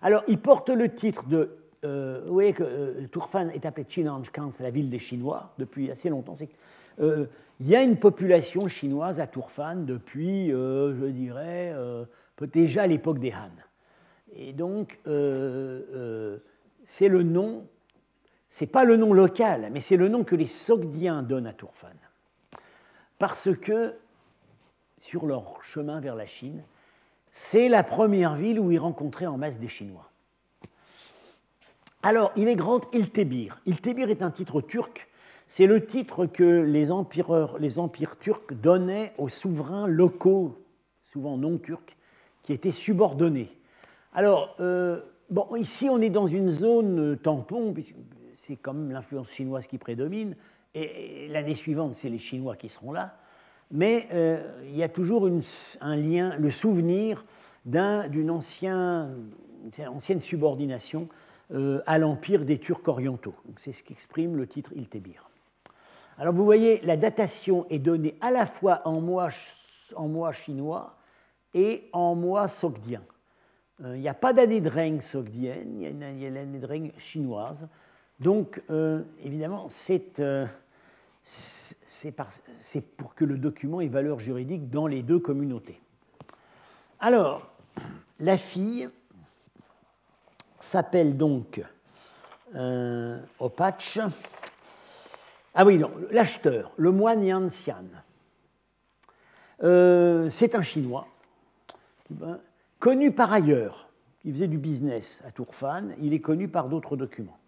[0.00, 4.52] Alors il porte le titre de euh, vous voyez que euh, Turfan est appelé Chinanjkan,
[4.60, 6.34] la ville des Chinois, depuis assez longtemps.
[7.00, 7.26] Euh,
[7.58, 11.74] il y a une population chinoise à Turfan depuis, je dirais,
[12.52, 13.50] déjà à l'époque des Han.
[14.34, 14.98] Et donc,
[16.92, 17.66] c'est le nom,
[18.50, 21.88] c'est pas le nom local, mais c'est le nom que les Sogdiens donnent à Turfan.
[23.18, 23.94] Parce que,
[24.98, 26.62] sur leur chemin vers la Chine,
[27.30, 30.10] c'est la première ville où ils rencontraient en masse des Chinois.
[32.02, 33.62] Alors, il est grand Iltébir.
[33.64, 35.08] Iltébir est un titre turc.
[35.46, 36.90] C'est le titre que les,
[37.58, 40.62] les empires turcs donnaient aux souverains locaux,
[41.04, 41.96] souvent non turcs,
[42.42, 43.48] qui étaient subordonnés.
[44.12, 45.00] Alors, euh,
[45.32, 47.74] bon, ici, on est dans une zone tampon,
[48.36, 50.36] c'est quand même l'influence chinoise qui prédomine,
[50.74, 53.16] et, l'année suivante, c'est les Chinois qui seront là.
[53.70, 55.28] Mais euh, il y a toujours
[55.80, 57.24] un lien, le souvenir
[57.64, 59.30] d'une ancienne
[60.20, 61.08] subordination
[61.52, 63.34] euh, à l'empire des Turcs orientaux.
[63.56, 65.30] C'est ce qu'exprime le titre Iltébir.
[66.18, 69.02] Alors vous voyez, la datation est donnée à la fois en
[69.96, 70.96] en mois chinois
[71.54, 73.02] et en mois sogdien.
[73.84, 75.00] Euh, il n'y a pas d'année de règne
[75.34, 77.68] il y a, l'année de règne chinoise.
[78.20, 80.20] Donc, euh, évidemment, c'est
[82.96, 85.80] pour que le document ait valeur juridique dans les deux communautés.
[87.00, 87.50] Alors,
[88.20, 88.88] la fille
[90.58, 91.60] s'appelle donc
[92.54, 93.98] euh, Opatch.
[95.54, 97.84] Ah oui, l'acheteur, le moine Yan Xian.
[99.62, 101.06] Euh, c'est un Chinois,
[102.82, 103.88] connu par ailleurs.
[104.24, 107.38] Il faisait du business à Tourfan, il est connu par d'autres documents.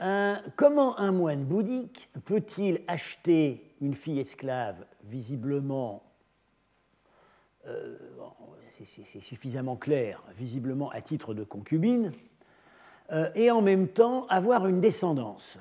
[0.00, 6.04] Euh, comment un moine bouddhique peut-il acheter une fille esclave visiblement
[8.84, 12.10] c'est suffisamment clair, visiblement à titre de concubine,
[13.12, 15.58] euh, et en même temps avoir une descendance?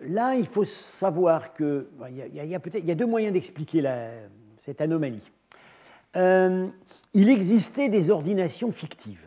[0.00, 3.82] là, il faut savoir qu'il il y, a, y a deux moyens d'expliquer
[4.58, 5.28] cette anomalie.
[6.16, 6.66] Euh,
[7.14, 9.26] il existait des ordinations fictives.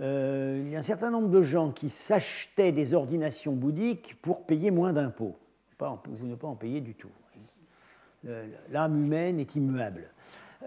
[0.00, 4.44] Euh, il y a un certain nombre de gens qui s'achetaient des ordinations bouddhiques pour
[4.44, 5.36] payer moins d'impôts.
[5.78, 7.10] Vous ne pas en payer du tout.
[8.70, 10.10] L'âme humaine est immuable.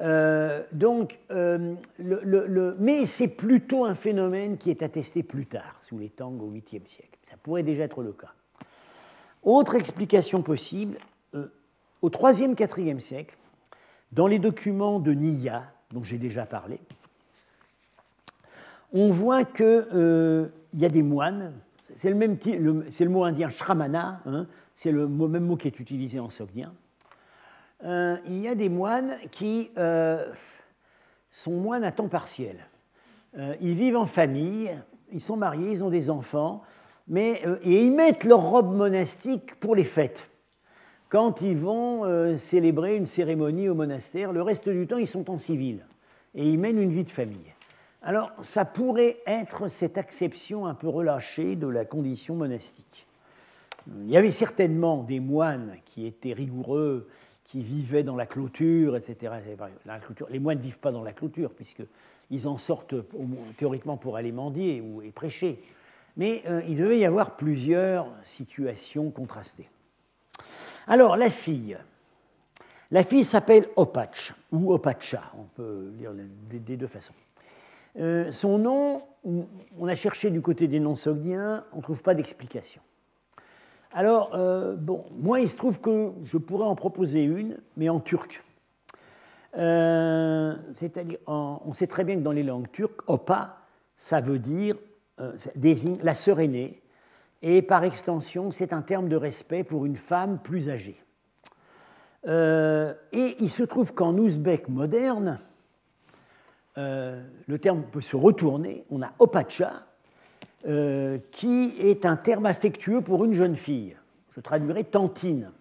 [0.01, 6.41] Euh, donc, mais c'est plutôt un phénomène qui est attesté plus tard, sous les Tang
[6.41, 7.17] au 8e siècle.
[7.25, 8.33] Ça pourrait déjà être le cas.
[9.43, 10.97] Autre explication possible,
[12.01, 13.35] au 3e, 4e siècle,
[14.11, 16.79] dans les documents de Niya, dont j'ai déjà parlé,
[18.91, 25.07] on voit qu'il y a des moines, c'est le, mot indien shramana, hein, c'est le
[25.07, 26.73] même mot qui est utilisé en sogdien,
[27.85, 30.31] euh, il y a des moines qui euh,
[31.31, 32.57] sont moines à temps partiel.
[33.37, 34.71] Euh, ils vivent en famille,
[35.11, 36.61] ils sont mariés, ils ont des enfants,
[37.07, 40.29] mais, et ils mettent leur robe monastique pour les fêtes.
[41.09, 44.31] Quand ils vont euh, célébrer une cérémonie au monastère.
[44.31, 45.85] Le reste du temps, ils sont en civil
[46.35, 47.53] et ils mènent une vie de famille.
[48.01, 53.07] Alors, ça pourrait être cette acception un peu relâchée de la condition monastique.
[54.03, 57.09] Il y avait certainement des moines qui étaient rigoureux,
[57.43, 59.33] qui vivaient dans la clôture, etc.
[60.29, 62.95] Les moines ne vivent pas dans la clôture, puisqu'ils en sortent
[63.57, 65.61] théoriquement pour aller mendier ou et prêcher.
[66.15, 69.69] Mais euh, il devait y avoir plusieurs situations contrastées.
[70.89, 71.77] Alors, la fille.
[72.89, 76.11] La fille s'appelle Opach, ou Opacha, on peut lire
[76.49, 77.13] des deux façons.
[77.99, 82.15] Euh, son nom, on a cherché du côté des noms sogdiens, on ne trouve pas
[82.15, 82.81] d'explication.
[83.93, 87.99] Alors, euh, bon, moi, il se trouve que je pourrais en proposer une, mais en
[87.99, 88.43] turc.
[89.59, 93.59] Euh, c'est-à-dire, on sait très bien que dans les langues turques, opa,
[93.95, 94.75] ça veut dire,
[95.55, 96.81] désigne la sœur aînée,
[97.41, 101.01] et par extension, c'est un terme de respect pour une femme plus âgée.
[102.25, 105.39] et il se trouve qu'en ouzbek moderne,
[106.79, 108.85] euh, le terme peut se retourner.
[108.89, 109.83] On a opacha,
[110.67, 113.97] euh, qui est un terme affectueux pour une jeune fille.
[114.31, 115.51] Je traduirai tantine.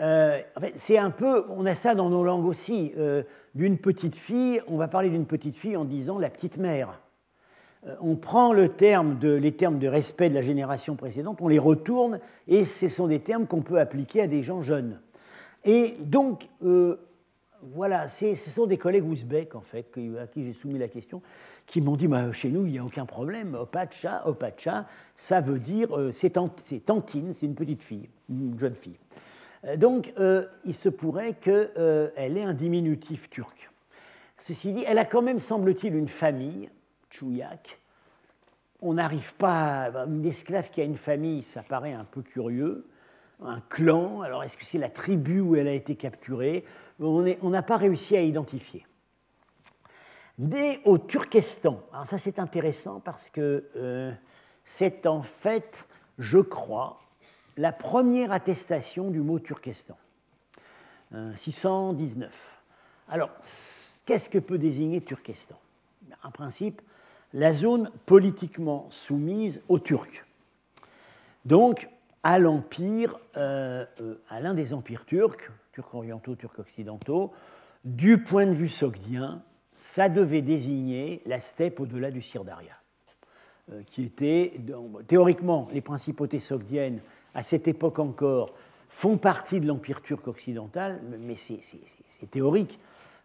[0.00, 0.40] Euh,
[0.74, 2.92] c'est un peu, on a ça dans nos langues aussi.
[3.54, 7.00] d'une petite fille, on va parler d'une petite fille en disant la petite mère.
[8.00, 12.88] On prend les termes de respect de la génération précédente, on les retourne, et ce
[12.88, 15.00] sont des termes qu'on peut appliquer à des gens jeunes.
[15.64, 16.48] Et donc,
[17.62, 19.86] voilà, ce sont des collègues ouzbeks, en fait,
[20.20, 21.22] à qui j'ai soumis la question,
[21.66, 23.54] qui m'ont dit bah, chez nous, il n'y a aucun problème.
[23.54, 28.98] Opacha, opacha, ça veut dire, euh, c'est tantine, c'est une petite fille, une jeune fille.
[29.64, 33.70] Euh, donc, euh, il se pourrait qu'elle ait un diminutif turc.
[34.36, 36.68] Ceci dit, elle a quand même, semble-t-il, une famille,
[38.80, 39.84] On n'arrive pas.
[39.84, 40.06] À...
[40.06, 42.86] Une esclave qui a une famille, ça paraît un peu curieux.
[43.44, 46.64] Un clan, alors est-ce que c'est la tribu où elle a été capturée?
[47.00, 48.86] On n'a pas réussi à identifier.
[50.38, 54.12] Dès au Turkestan, alors ça c'est intéressant parce que euh,
[54.64, 55.86] c'est en fait,
[56.18, 57.00] je crois,
[57.56, 59.96] la première attestation du mot Turkestan,
[61.36, 62.28] 619.
[62.28, 63.30] Euh, alors,
[64.06, 65.58] qu'est-ce que peut désigner Turkestan?
[66.22, 66.80] En principe,
[67.34, 70.24] la zone politiquement soumise aux Turcs.
[71.44, 71.88] Donc,
[72.22, 73.84] à l'empire, euh,
[74.28, 77.32] à l'un des empires turcs, turcs orientaux, turcs occidentaux,
[77.84, 79.42] du point de vue sogdien,
[79.74, 82.76] ça devait désigner la steppe au-delà du Sirdaria,
[83.72, 84.52] euh, qui était,
[85.08, 87.00] théoriquement, les principautés sogdiennes,
[87.34, 88.54] à cette époque encore,
[88.88, 92.78] font partie de l'empire turc occidental, mais c'est théorique.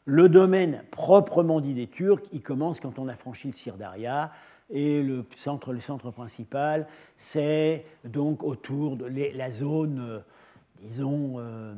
[0.10, 4.32] Le domaine proprement dit des Turcs, il commence quand on a franchi le Sirdaria,
[4.70, 6.88] et le centre, le centre principal,
[7.18, 10.20] c'est donc autour de la zone, euh,
[10.78, 11.74] disons, euh,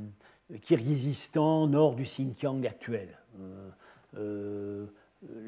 [0.62, 3.18] Kirghizistan, nord du Xinjiang actuel.
[3.40, 3.70] Euh,
[4.20, 4.86] euh,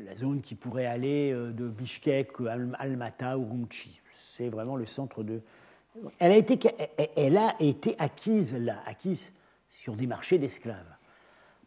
[0.04, 2.32] la zone qui pourrait aller de Bishkek,
[2.80, 4.02] Almaty ou Urumqi.
[4.12, 5.42] C'est vraiment le centre de.
[6.18, 6.38] Elle a
[7.60, 9.34] été acquise là, acquise
[9.70, 10.98] sur des marchés d'esclaves,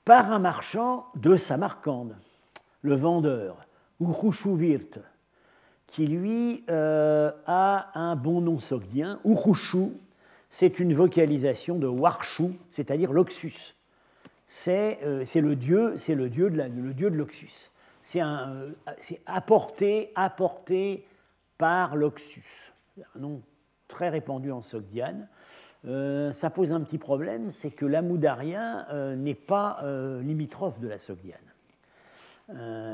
[0.04, 2.16] par un marchand de Samarcande,
[2.82, 3.66] le vendeur,
[4.00, 4.98] Urushuvirt,
[5.86, 9.92] qui lui a un bon nom sogdien, Urushu,
[10.54, 13.74] c'est une vocalisation de Warshu, c'est-à-dire l'Oxus.
[14.46, 17.72] C'est euh, le dieu, c'est le dieu de le dieu de l'Oxus.
[18.02, 18.70] C'est euh,
[19.26, 21.08] apporté, apporté
[21.58, 22.72] par l'Oxus.
[23.16, 23.42] Un nom
[23.88, 25.26] très répandu en Sogdiane.
[25.86, 29.78] Euh, ça pose un petit problème, c'est que l'Amoudaria n'est pas
[30.22, 31.38] limitrophe de la Sogdiane.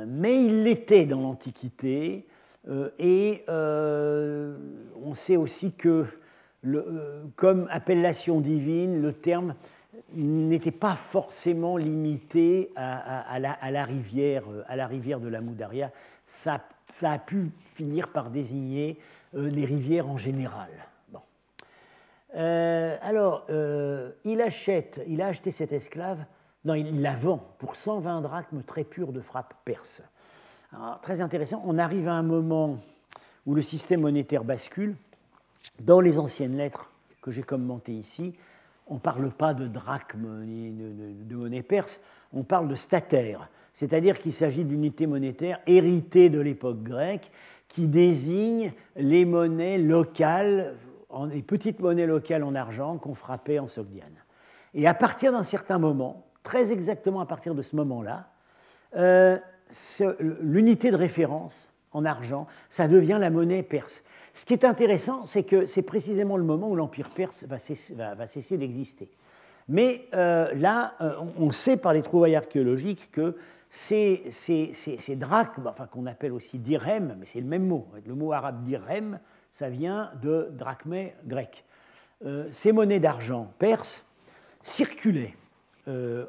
[0.06, 2.26] mais il l'était dans l'Antiquité,
[2.98, 6.06] et on sait aussi que
[6.66, 9.54] euh, comme appellation divine, le terme
[10.14, 15.90] n'était pas forcément limité à, la, rivière, à la rivière de la Moudaria.
[16.24, 16.60] Ça,
[17.02, 18.98] a pu finir par désigner
[19.34, 20.68] euh, les rivières en général.
[22.36, 23.46] Euh, alors,
[24.24, 26.24] il achète, il a acheté cet esclave,
[26.64, 30.02] non, il la vend pour 120 drachmes très purs de frappe perse.
[31.02, 32.76] très intéressant, on arrive à un moment
[33.46, 34.96] où le système monétaire bascule.
[35.80, 36.90] Dans les anciennes lettres
[37.22, 38.34] que j'ai commentées ici,
[38.86, 42.00] on ne parle pas de drachme ni de, monnaie perse,
[42.32, 47.30] on parle de statère, c'est-à-dire qu'il s'agit d'unités monétaires héritées de l'époque grecque
[47.68, 50.74] qui désignent les monnaies locales,
[51.30, 54.16] les petites monnaies locales en argent qu'on frappait en Sogdiane.
[54.74, 58.28] Et à partir d'un certain moment, très exactement à partir de ce moment-là,
[58.96, 59.38] euh,
[60.40, 64.04] l'unité de référence en argent, ça devient la monnaie perse.
[64.32, 68.56] Ce qui est intéressant, c'est que c'est précisément le moment où l'Empire perse va cesser,
[68.56, 69.10] d'exister.
[69.68, 70.94] Mais là,
[71.36, 73.36] on sait par les trouvailles archéologiques que
[73.70, 78.62] ces, drachmes, enfin, qu'on appelle aussi dirhem, mais c'est le même mot, le mot arabe
[78.62, 81.64] dirhem, ça vient de drachmé grec.
[82.50, 84.04] ces monnaies d'argent perses
[84.62, 85.34] circulaient
[85.88, 86.26] euh,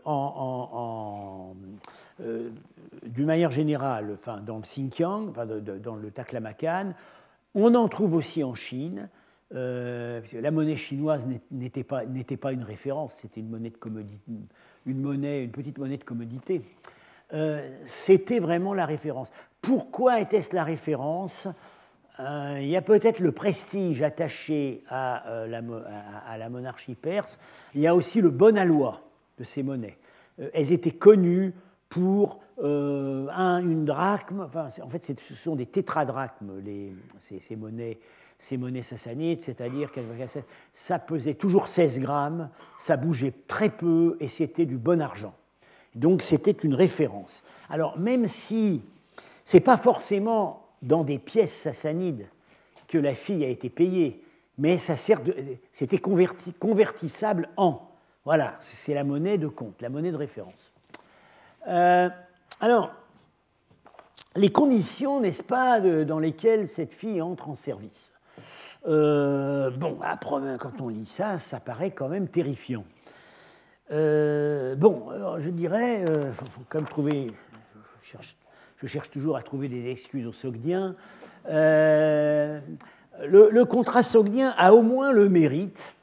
[2.22, 2.50] euh,
[3.06, 6.94] d'une manière générale enfin, dans le Xinjiang, dans le Taklamakan.
[7.54, 9.10] On en trouve aussi en Chine.
[9.54, 12.04] Euh, la monnaie chinoise n'était pas,
[12.54, 13.78] une référence, c'était une monnaie de
[14.86, 16.62] une, petite monnaie de commodité.
[17.86, 19.32] c'était vraiment la référence.
[19.62, 21.50] Pourquoi était-ce la référence?
[22.20, 25.62] Il y a peut-être le prestige attaché à, la,
[26.28, 27.40] à, la, monarchie perse,
[27.74, 29.02] il y a aussi le bon aloi
[29.38, 29.98] de ces monnaies.
[30.40, 31.54] Euh, elles étaient connues
[31.90, 36.62] pour euh, un, une drachme, en fait ce sont des tétradrachmes,
[37.18, 38.00] ces, monnaies,
[38.38, 40.00] ces monnaies sassanides, c'est-à-dire que
[40.74, 45.34] ça pesait toujours 16 grammes, ça bougeait très peu et c'était du bon argent.
[45.96, 47.44] Donc c'était une référence.
[47.70, 48.82] Alors même si
[49.44, 52.28] ce n'est pas forcément dans des pièces sassanides
[52.88, 54.24] que la fille a été payée,
[54.58, 55.22] mais ça sert
[55.72, 57.88] c'était converti, convertissable en.
[58.26, 60.72] Voilà, c'est la monnaie de compte, la monnaie de référence.
[61.68, 62.10] Euh,
[62.60, 62.92] alors,
[64.36, 68.12] les conditions, n'est-ce pas, dans lesquelles cette fille entre en service?
[68.88, 72.86] Euh, bon, après, quand on lit ça, ça paraît quand même terrifiant.
[73.92, 75.08] Euh, bon,
[75.40, 77.32] je dirais, il faut, quand même trouver,
[78.02, 78.38] je cherche,
[78.82, 80.96] je cherche, toujours à trouver des excuses aux Sogdiens.
[81.48, 82.62] le,
[83.20, 85.96] le, contrat Sogdien a au moins le mérite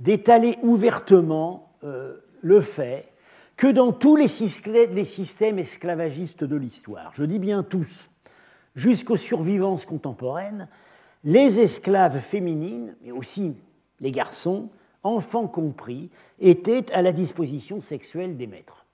[0.00, 3.08] d'étaler ouvertement euh, le fait
[3.56, 8.08] que dans tous les systèmes esclavagistes de l'histoire, je dis bien tous,
[8.74, 10.66] jusqu'aux survivances contemporaines,
[11.24, 13.54] les esclaves féminines, mais aussi
[14.00, 14.70] les garçons,
[15.02, 16.08] enfants compris,
[16.38, 18.86] étaient à la disposition sexuelle des maîtres.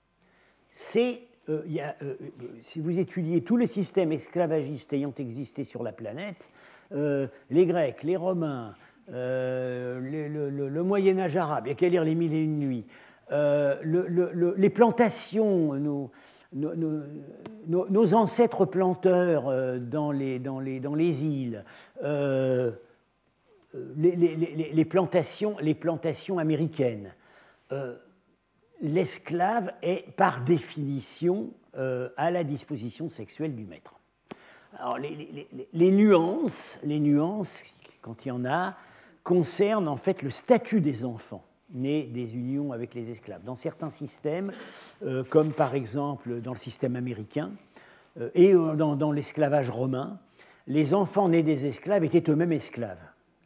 [0.71, 1.61] C'est, euh,
[2.01, 2.15] euh,
[2.61, 6.51] si vous étudiez tous les systèmes esclavagistes ayant existé sur la planète,
[6.91, 8.75] les Grecs, les Romains,
[9.13, 12.85] euh, le, Moyen Âge arabe, il y a qu'à lire les Mille et une nuits,
[13.31, 13.75] euh,
[14.57, 15.73] les plantations,
[16.53, 20.41] nos, ancêtres planteurs euh, dans les,
[21.23, 21.63] îles,
[23.95, 27.13] les plantations américaines.
[28.81, 33.97] L'esclave est par définition à la disposition sexuelle du maître.
[34.79, 37.63] Alors les, nuances, les nuances,
[38.01, 38.75] quand il y en a,
[39.23, 43.43] concerne en fait le statut des enfants nés des unions avec les esclaves.
[43.43, 44.51] Dans certains systèmes,
[45.03, 47.51] euh, comme par exemple dans le système américain
[48.19, 50.19] euh, et euh, dans, l'esclavage romain,
[50.67, 53.01] les enfants nés des esclaves étaient eux-mêmes esclaves.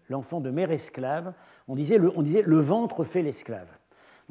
[0.09, 1.33] L'enfant de mère esclave,
[1.67, 3.67] on disait on disait, le ventre fait l'esclave.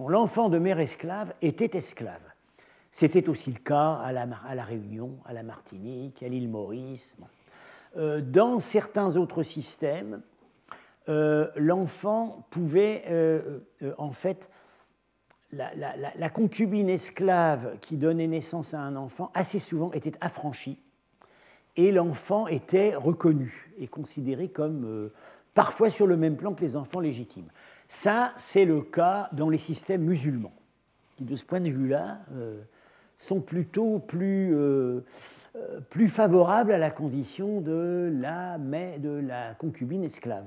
[0.09, 2.23] L'enfant de mère esclave était esclave.
[2.91, 7.17] C'était aussi le cas à la, Réunion, à la Martinique, à l'île Maurice.
[7.97, 10.23] dans certains autres systèmes,
[11.09, 14.51] euh, l'enfant pouvait, euh, euh, en fait,
[15.53, 20.79] la, concubine esclave qui donnait naissance à un enfant, assez souvent était affranchie,
[21.75, 25.11] et l'enfant était reconnu et considéré comme
[25.55, 27.49] parfois sur le même plan que les enfants légitimes.
[27.93, 30.53] Ça, c'est le cas dans les systèmes musulmans,
[31.17, 32.21] qui, de ce point de vue-là,
[33.17, 34.55] sont plutôt plus,
[35.89, 40.47] plus favorables à la condition de la, concubine esclave.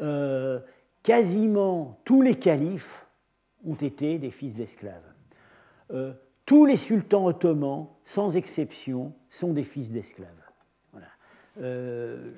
[0.00, 0.60] Euh,
[1.02, 3.06] quasiment tous les califes
[3.66, 5.12] ont été des fils d'esclaves.
[5.90, 6.14] Euh,
[6.46, 10.30] tous les sultans ottomans, sans exception, sont des fils d'esclaves.
[10.90, 11.08] Voilà.
[11.60, 12.32] Euh,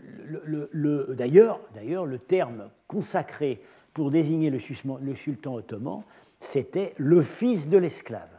[1.15, 1.61] d'ailleurs,
[2.05, 3.63] le terme consacré
[3.95, 4.59] pour désigner le,
[5.15, 6.03] sultan ottoman,
[6.39, 8.31] c'était le fils de l'esclave.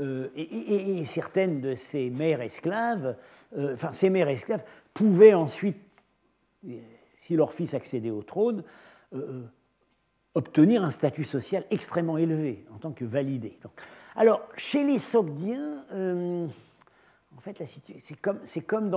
[0.00, 3.16] et, certaines de ces mères esclaves,
[3.58, 4.64] enfin ces mères esclaves,
[4.94, 5.76] pouvaient ensuite
[7.20, 8.64] si leur fils accédait au trône,
[9.14, 9.42] euh, euh,
[10.34, 13.58] obtenir un statut social extrêmement élevé en tant que validé.
[14.16, 16.46] alors, chez les Sogdiens, euh,
[17.36, 18.88] en fait, c'est c'est comme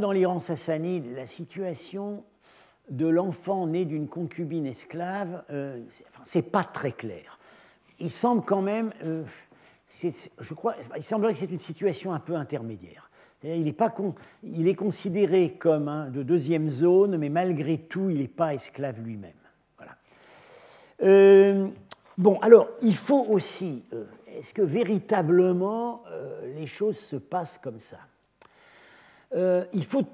[0.00, 2.24] dans l'Iran sassanide, la situation
[2.90, 5.42] de l'enfant né d'une concubine esclave,
[6.24, 7.38] c'est pas très clair.
[7.98, 13.06] Il semble quand même, je crois, il semblerait que c'est une situation un peu intermédiaire.
[13.44, 13.94] Il est, pas
[14.42, 19.32] il est considéré comme de deuxième zone, mais malgré tout, il n'est pas esclave lui-même.
[19.76, 19.92] Voilà.
[21.02, 21.68] Euh,
[22.16, 27.80] bon, alors, il faut aussi, euh, est-ce que véritablement euh, les choses se passent comme
[27.80, 27.98] ça?
[29.74, 30.04] Il faut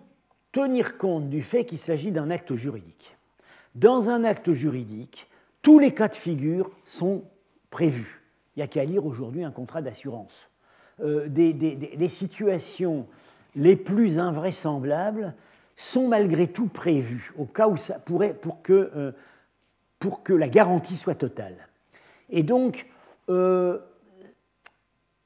[0.52, 3.16] tenir compte du fait qu'il s'agit d'un acte juridique.
[3.74, 5.28] Dans un acte juridique,
[5.62, 7.24] tous les cas de figure sont
[7.70, 8.22] prévus.
[8.54, 10.50] Il n'y a qu'à lire aujourd'hui un contrat d'assurance.
[11.00, 13.06] Euh, des, situations
[13.56, 15.34] les plus invraisemblables
[15.74, 19.12] sont malgré tout prévues, au cas où ça pourrait, pour que, euh,
[19.98, 21.56] pour que la garantie soit totale.
[22.28, 22.86] Et donc,
[23.30, 23.78] euh,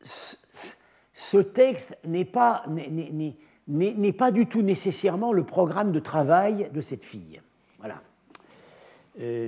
[0.03, 2.65] ce texte n'est pas,
[3.69, 7.41] n'est pas du tout nécessairement le programme de travail de cette fille.
[7.79, 8.01] Voilà.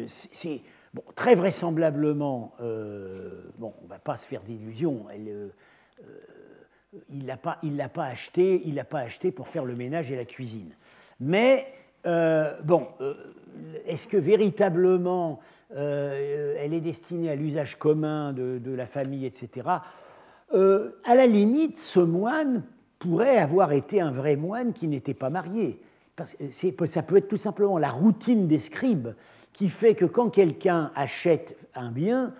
[0.07, 0.61] c'est
[0.95, 2.53] bon, très vraisemblablement,
[3.59, 5.07] bon, on ne va pas se faire d'illusions,
[6.05, 7.59] euh, il l'a pas,
[7.93, 10.75] pas, acheté, il l'a pas acheté pour faire le ménage et la cuisine.
[11.21, 11.67] Mais
[12.07, 13.15] euh, bon, euh,
[13.87, 15.41] est-ce que véritablement
[15.71, 19.69] elle est destinée à l'usage commun de, la famille, etc.
[20.51, 22.63] à la limite, ce moine
[22.99, 25.81] pourrait avoir été un vrai moine qui n'était pas marié.
[26.51, 29.11] Ça peut être tout simplement la routine des scribes
[29.53, 32.35] qui fait que quand quelqu'un achète un bien,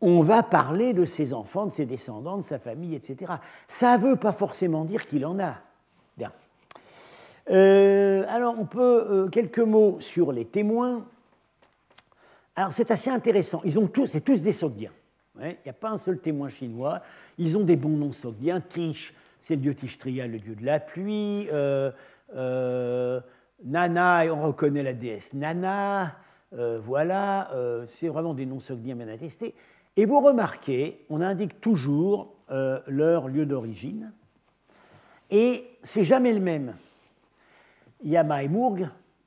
[0.00, 3.34] on va parler de ses enfants, de ses descendants, de sa famille, etc.
[3.68, 5.54] Ça ne veut pas forcément dire qu'il en a.
[6.16, 6.32] Bien.
[7.50, 11.06] Euh, alors, on peut euh, quelques mots sur les témoins.
[12.56, 13.60] Alors, c'est assez intéressant.
[13.64, 14.92] Ils ont tous, c'est tous des Sogdiens.
[15.40, 17.00] Il n'y a pas un seul témoin chinois.
[17.38, 18.60] Ils ont des bons noms Sogdiens.
[18.60, 21.48] Tish, c'est le dieu Tishtria, le dieu de la pluie.
[21.52, 21.90] Euh,
[23.64, 26.16] Nana, on reconnaît la déesse Nana.
[26.52, 27.50] voilà,
[27.86, 29.54] c'est vraiment des noms Sogdiens bien attestés.
[29.96, 34.12] Et vous remarquez, on indique toujours euh, leur lieu d'origine,
[35.30, 36.74] et c'est jamais le même.
[38.02, 38.24] Il y a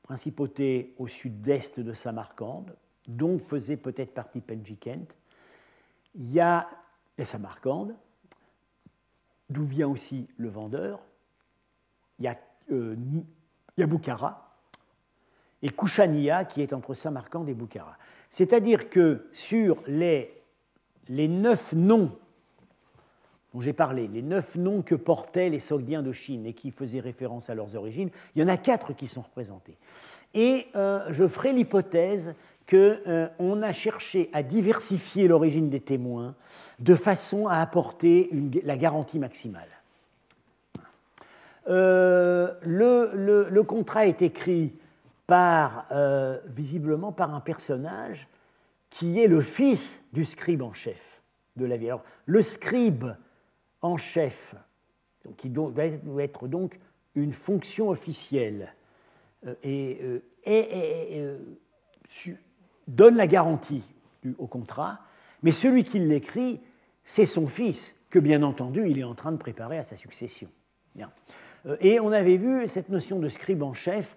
[0.03, 2.75] principauté au sud-est de Samarcande,
[3.07, 5.15] dont faisait peut-être partie Penjikent.
[6.15, 6.67] Il y a
[7.23, 7.95] Samarcande,
[9.49, 11.01] d'où vient aussi le vendeur.
[12.19, 12.37] Il y a,
[12.71, 12.95] euh,
[13.77, 14.57] Boukhara
[15.61, 17.97] et Kouchania, qui est entre Samarcande et Boukhara.
[18.29, 20.35] C'est-à-dire que sur les
[21.09, 22.11] les neuf noms
[23.53, 26.99] dont j'ai parlé, les neuf noms que portaient les Sogdiens de Chine et qui faisaient
[26.99, 29.77] référence à leurs origines, il y en a quatre qui sont représentés.
[30.33, 32.35] Et euh, je ferai l'hypothèse
[32.69, 32.75] qu'on
[33.07, 36.35] euh, a cherché à diversifier l'origine des témoins
[36.79, 38.29] de façon à apporter
[38.63, 39.67] la garantie maximale.
[41.67, 44.73] Euh, le, contrat est écrit
[45.27, 45.87] par,
[46.47, 48.27] visiblement par un personnage
[48.89, 51.21] qui est le fils du scribe en chef
[51.55, 51.87] de la ville.
[51.87, 53.05] Alors, le scribe
[53.81, 54.55] en chef,
[55.37, 55.73] qui doit
[56.19, 56.79] être donc
[57.15, 58.73] une fonction officielle,
[59.47, 61.37] euh, et, euh, euh,
[62.87, 63.83] donne la garantie
[64.37, 64.99] au contrat,
[65.43, 66.59] mais celui qui l'écrit,
[67.03, 70.49] c'est son fils, que bien entendu, il est en train de préparer à sa succession.
[71.81, 74.15] Et on avait vu cette notion de scribe en chef,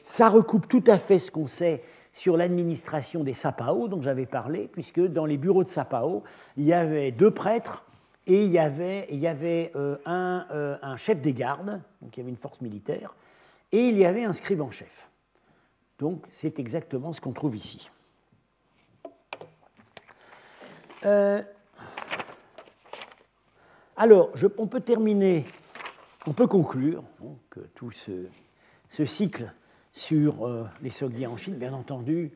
[0.00, 4.68] ça recoupe tout à fait ce qu'on sait sur l'administration des Sapao, dont j'avais parlé,
[4.68, 6.24] puisque dans les bureaux de Sapao,
[6.56, 7.84] il y avait deux prêtres
[8.26, 12.30] et il y avait, euh, un, euh, un, chef des gardes, donc il y avait
[12.30, 13.14] une force militaire,
[13.72, 15.07] et il y avait un scribe en chef.
[15.98, 17.90] Donc c'est exactement ce qu'on trouve ici.
[21.04, 21.42] Euh,
[23.96, 25.44] alors, on peut terminer,
[26.26, 27.02] on peut conclure
[27.50, 28.26] que tout ce,
[29.04, 29.52] cycle
[29.92, 32.32] sur euh, les Sogdiens en Chine, bien entendu,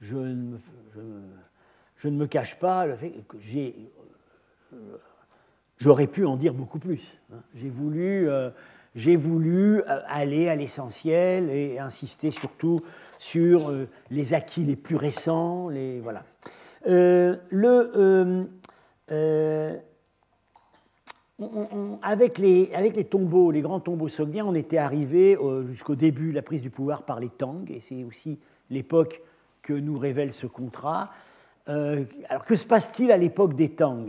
[0.00, 0.56] je ne
[2.04, 4.96] me, cache pas le fait que euh,
[5.78, 7.18] j'aurais pu en dire beaucoup plus.
[7.32, 7.42] Hein.
[7.54, 8.28] J'ai voulu,
[8.94, 12.80] j'ai voulu aller à l'essentiel et insister surtout
[13.18, 13.72] sur
[14.10, 15.68] les acquis les plus récents.
[15.68, 16.24] Les, voilà.
[16.84, 18.48] le,
[22.02, 26.30] avec, les, avec les tombeaux, les grands tombeaux sogdiens, on était arrivé euh, jusqu'au début
[26.30, 28.38] de la prise du pouvoir par les Tang, et c'est aussi
[28.70, 29.22] l'époque
[29.62, 31.10] que nous révèle ce contrat.
[31.68, 34.06] Euh, alors que se passe-t-il à l'époque des Tang?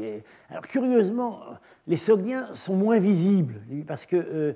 [0.49, 1.41] Alors curieusement,
[1.87, 4.53] les Sogdiens sont moins visibles, parce euh,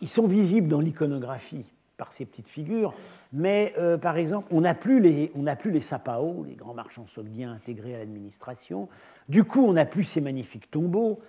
[0.00, 2.92] ils sont visibles dans l'iconographie par ces petites figures,
[3.32, 7.94] mais par exemple, on n'a plus, les, on les Sapao, les grands marchands sogdiens intégrés
[7.94, 8.88] à l'administration,
[9.30, 11.20] du coup on n'a plus ces magnifiques tombeaux,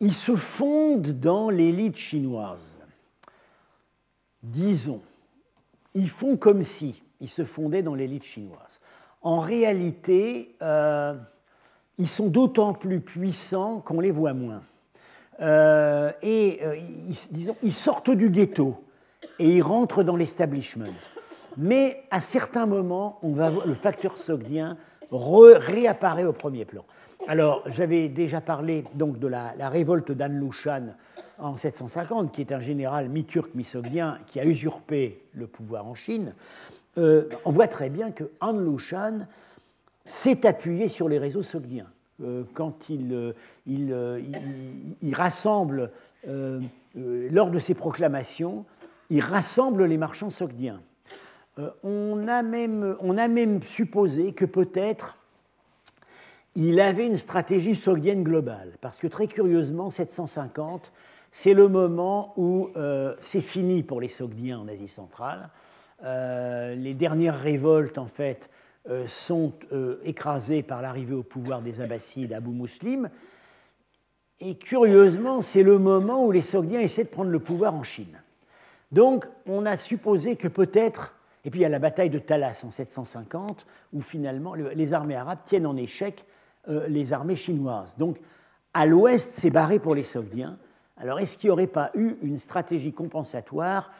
[0.00, 2.78] ils se fondent dans l'élite chinoise.
[4.42, 5.00] Disons,
[5.94, 8.80] ils font comme si ils se fondaient dans l'élite chinoise.
[9.22, 11.14] En réalité, euh,
[11.96, 14.60] ils sont d'autant plus puissants qu'on les voit moins.
[15.40, 18.84] Euh, et euh, ils, disons, ils sortent du ghetto
[19.38, 20.92] et ils rentrent dans l'establishment.
[21.56, 24.76] Mais à certains moments, le facteur sogdien
[25.10, 26.84] réapparaît au premier plan.
[27.28, 30.94] Alors, j'avais déjà parlé donc de la, révolte d'An Lushan
[31.38, 36.34] en 750, qui est un général mi-turc, mi-sogdien, qui a usurpé le pouvoir en Chine.
[36.98, 39.26] Euh, on voit très bien que An Lushan
[40.04, 41.86] s'est appuyé sur les réseaux sogdiens.
[42.22, 44.20] Euh, quand il, euh,
[45.02, 45.90] il, rassemble,
[46.24, 48.64] lors de ses proclamations,
[49.10, 50.80] il rassemble les marchands sogdiens.
[51.82, 55.18] on, a même, on a même supposé que peut-être
[56.54, 60.92] il avait une stratégie sogdienne globale, parce que très curieusement, 750,
[61.32, 62.70] c'est le moment où
[63.18, 65.50] c'est fini pour les sogdiens en Asie centrale.
[66.02, 68.62] les dernières révoltes, en fait, euh,
[69.06, 73.08] sont euh, écrasés par l'arrivée au pouvoir des Abbassides Abou Muslim.
[74.40, 78.20] Et curieusement, c'est le moment où les Sogdiens essaient de prendre le pouvoir en Chine.
[78.92, 82.62] Donc, on a supposé que peut-être, et puis il y a la bataille de Talas
[82.64, 86.26] en 750, où finalement les armées arabes tiennent en échec
[86.68, 87.96] euh, les armées chinoises.
[87.96, 88.18] Donc,
[88.74, 90.58] à l'ouest, c'est barré pour les Sogdiens.
[90.96, 93.90] Alors, est-ce qu'il n'y aurait pas eu une stratégie compensatoire?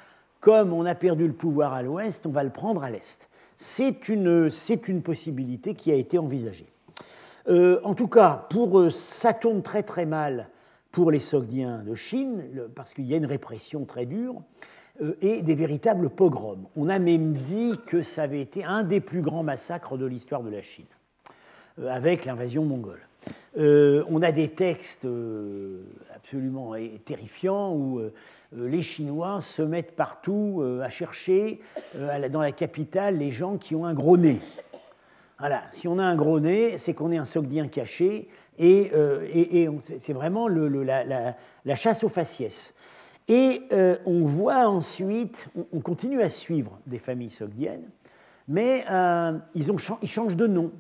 [0.41, 4.09] Comme on a perdu le pouvoir à l'ouest, on va le prendre à l'est c'est
[4.09, 4.51] une,
[4.89, 6.67] une, possibilité qui a été envisagée.
[7.49, 10.49] Euh, en tout cas, pour, euh, ça tourne très très mal
[10.91, 12.45] pour les Sogdiens de Chine,
[12.75, 14.43] parce qu'il y a une répression très dure,
[15.03, 16.69] euh, et des véritables pogroms.
[16.77, 20.43] On a même dit que ça avait été un des plus grands massacres de l'histoire
[20.43, 20.87] de la Chine,
[21.89, 23.01] avec l'invasion mongole.
[23.57, 25.07] On a des textes
[26.15, 27.99] absolument terrifiants où
[28.57, 31.61] euh, les Chinois se mettent partout euh, à chercher
[31.97, 34.41] euh, dans la capitale les gens qui ont un gros nez.
[35.39, 38.91] Voilà, si on a un gros nez, c'est qu'on est un sogdien caché et,
[39.99, 42.75] c'est vraiment la, chasse aux faciès.
[43.27, 43.63] Et
[44.07, 47.91] on voit ensuite, on, continue à suivre des familles sogdiennes,
[48.47, 48.85] mais
[49.57, 49.67] ils,
[50.03, 50.71] ils changent de nom.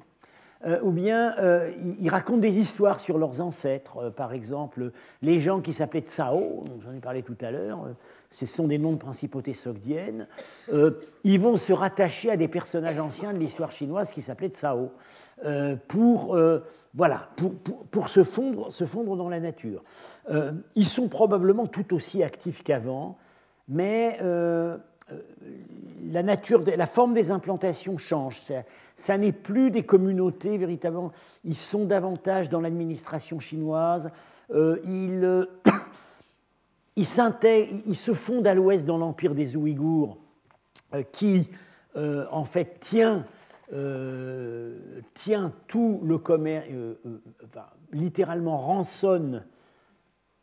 [0.66, 3.98] Euh, ou bien euh, ils racontent des histoires sur leurs ancêtres.
[3.98, 7.86] Euh, par exemple, les gens qui s'appelaient Tsao, j'en ai parlé tout à l'heure,
[8.30, 10.26] ce sont des noms de principautés sogdiennes,
[11.22, 14.90] ils vont se rattacher à des personnages anciens de l'histoire chinoise qui s'appelaient Tsao,
[15.86, 16.36] pour,
[16.94, 17.54] voilà, pour,
[17.90, 19.84] pour, se, fondre, se fondre dans la nature.
[20.74, 23.18] ils sont probablement tout aussi actifs qu'avant,
[23.68, 24.18] mais
[26.10, 28.40] la, nature, la forme des implantations change.
[28.96, 31.12] Ça, n'est plus des communautés véritablement.
[31.44, 34.10] Ils sont davantage dans l'administration chinoise.
[34.50, 35.46] Euh, ils, euh,
[36.96, 40.18] ils, se fondent à l'ouest dans l'empire des Ouïghours,
[40.94, 41.50] euh, qui
[41.96, 43.24] en fait tient,
[45.14, 46.66] tient tout le commerce,
[47.92, 49.44] littéralement rançonne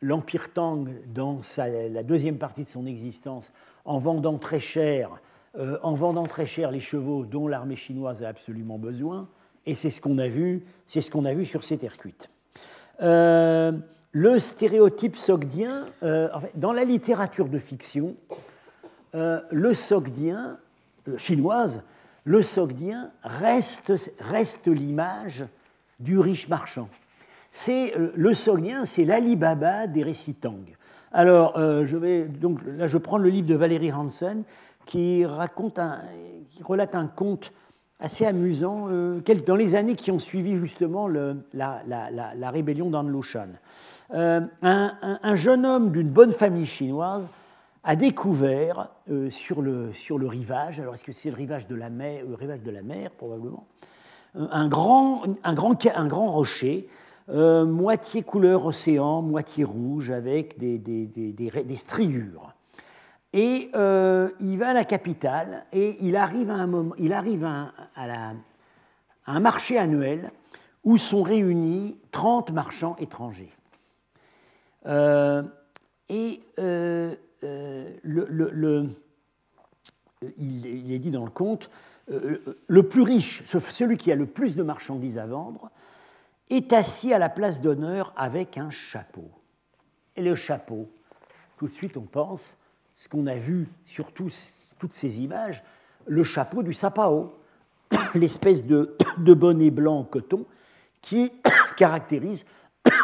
[0.00, 3.52] l'empire Tang dans la deuxième partie de son existence
[3.84, 5.10] en vendant très cher,
[5.58, 9.28] euh, en vendant très cher les chevaux dont l'armée chinoise a absolument besoin.
[9.66, 12.30] Et c'est ce qu'on a vu, c'est ce qu'on a vu sur ces terres cuites.
[13.00, 13.72] Euh,
[14.12, 18.16] le stéréotype sogdien, euh, dans la littérature de fiction,
[19.14, 20.58] le sogdien
[21.18, 21.82] chinoise,
[22.24, 25.44] le sogdien reste, reste l'image
[26.00, 26.88] du riche marchand.
[27.50, 30.64] C'est le sogdien, c'est l'Alibaba des récits Tang.
[31.12, 32.60] Alors, euh, je vais, donc,
[33.02, 34.44] prends le livre de Valérie Hansen
[34.86, 36.00] qui, raconte un,
[36.64, 37.52] relate un conte
[38.00, 43.48] assez amusant euh, dans les années qui ont suivi justement la, rébellion d'Anlushan.
[44.14, 47.28] Euh, un, un, jeune homme d'une bonne famille chinoise
[47.84, 48.88] a découvert
[49.28, 52.34] sur, le, sur le rivage, alors est-ce que c'est le rivage de la mer, le
[52.34, 53.66] rivage de la mer probablement,
[54.34, 56.88] un grand rocher
[57.28, 62.52] euh, moitié couleur océan, moitié rouge, avec des, des, des, striures.
[63.32, 69.40] Et euh, il va à la capitale et il arrive à un, il arrive à
[69.40, 70.32] marché annuel
[70.82, 73.52] où sont réunis 30 marchands étrangers.
[74.86, 75.44] Euh,
[76.08, 77.16] et le,
[80.38, 81.70] il, il, est dit dans le conte,
[82.08, 85.70] le plus riche, celui qui a le plus de marchandises à vendre,
[86.56, 89.30] est assis à la place d'honneur avec un chapeau.
[90.16, 90.90] Et le chapeau,
[91.56, 92.56] tout de suite on pense,
[92.94, 94.32] ce qu'on a vu sur toutes
[94.92, 95.64] ces images,
[96.06, 97.34] le chapeau du sapao,
[98.14, 98.96] l'espèce de,
[99.34, 100.46] bonnet blanc en coton
[101.00, 101.32] qui
[101.76, 102.44] caractérise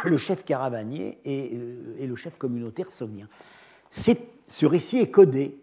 [0.05, 3.29] le chef caravanier et, euh, le chef communautaire sogdien.
[3.91, 5.59] Ce récit est codé.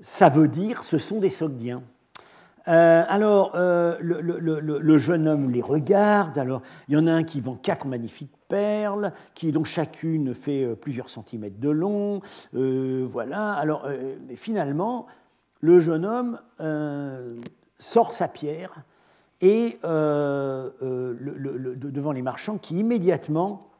[0.00, 1.82] Ça veut dire ce sont des sogdiens.
[2.66, 6.42] Euh, alors, euh, le, jeune homme les regarde.
[6.88, 10.74] Il y en a un qui vend quatre magnifiques perles, qui donc chacune fait euh,
[10.74, 12.22] plusieurs centimètres de long.
[12.52, 13.52] voilà.
[13.52, 13.86] Alors,
[14.36, 15.06] finalement,
[15.60, 16.38] le jeune homme
[17.78, 18.84] sort sa pierre
[19.40, 21.12] et devant
[22.12, 23.70] les marchands qui immédiatement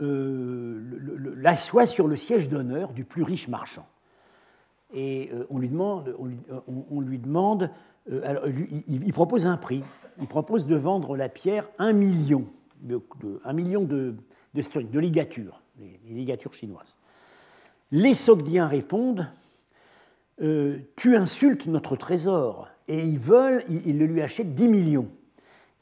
[0.00, 3.86] l'assoient sur le siège d'honneur du plus riche marchand.
[4.94, 7.70] Et on lui demande, on lui, demande
[8.22, 9.82] alors, il, propose un prix,
[10.20, 12.46] il propose de vendre la pierre un million,
[12.80, 13.00] de,
[13.52, 14.14] million de,
[14.54, 16.96] de, ligatures, les, ligatures chinoises.
[17.90, 19.28] Les Sogdiens répondent
[20.42, 22.68] euh, Tu insultes notre trésor.
[22.86, 25.08] Et ils veulent, ils, le lui achètent 10 millions.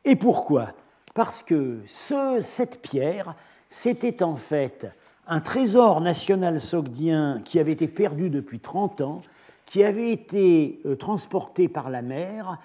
[0.05, 0.73] Et pourquoi?
[1.15, 3.35] Parce que ce, cette pierre,
[3.69, 4.87] c'était en fait
[5.27, 9.23] un trésor national sogdien qui avait été perdu depuis 30 ans,
[9.67, 12.59] qui avait été euh, transporté par la mer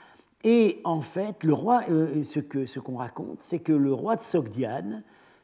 [0.44, 4.22] et en fait, le roi, euh, ce qu'on ce raconte, c'est que le roi de
[4.22, 5.04] Sogdiane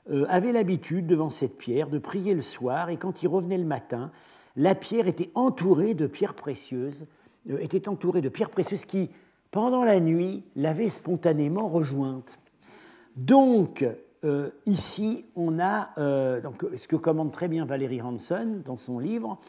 [0.09, 3.65] euh, avait l'habitude, devant cette pierre, de prier le soir, et quand il revenait le
[3.65, 4.11] matin,
[4.55, 7.05] la pierre était entourée de pierres précieuses,
[7.59, 9.09] était entourée de pierres précieuses qui,
[9.51, 12.37] pendant la nuit, l'avaient spontanément rejointe.
[13.17, 13.85] Donc,
[14.65, 19.39] ici, on a donc, ce que commande très bien Valérie Hanson dans son livre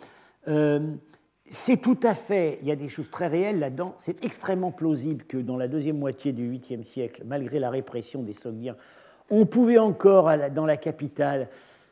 [1.46, 5.24] c'est tout à fait, il y a des choses très réelles là-dedans, c'est extrêmement plausible
[5.24, 8.76] que dans la deuxième moitié du 8e siècle, malgré la répression des Sogdiens,
[9.30, 11.48] on pouvait encore, dans la capitale,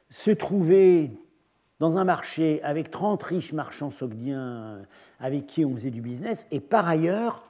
[0.09, 1.11] se trouver
[1.81, 4.83] dans un marché avec 30 riches marchands sogdiens euh,
[5.19, 7.45] avec qui on faisait du business, et par ailleurs,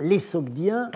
[0.00, 0.90] les Sogdiens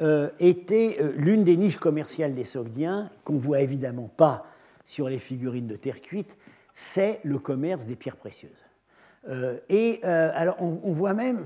[0.00, 4.46] euh, étaient euh, l'une des niches commerciales des Sogdiens, qu'on voit évidemment pas
[4.84, 6.38] sur les figurines de terre cuite,
[6.72, 8.50] c'est le commerce des pierres précieuses.
[9.28, 11.44] Euh, et alors, on, voit même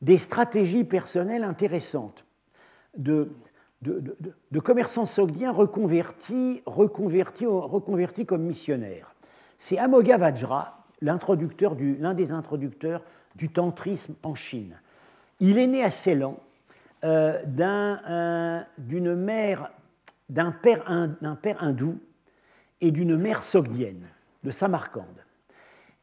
[0.00, 2.24] des stratégies personnelles intéressantes
[2.96, 3.28] de,
[4.64, 9.14] commerçants sogdiens reconvertis, reconvertis, reconvertis comme missionnaires.
[9.58, 13.04] C'est Amoghavajra, l'un des introducteurs
[13.36, 14.80] du tantrisme en Chine.
[15.38, 16.40] Il est né à Ceylan
[17.04, 19.70] euh, d'une mère,
[20.28, 20.84] d'un père,
[21.42, 21.98] père, hindou
[22.80, 24.06] et d'une mère sogdienne
[24.44, 25.22] de Samarcande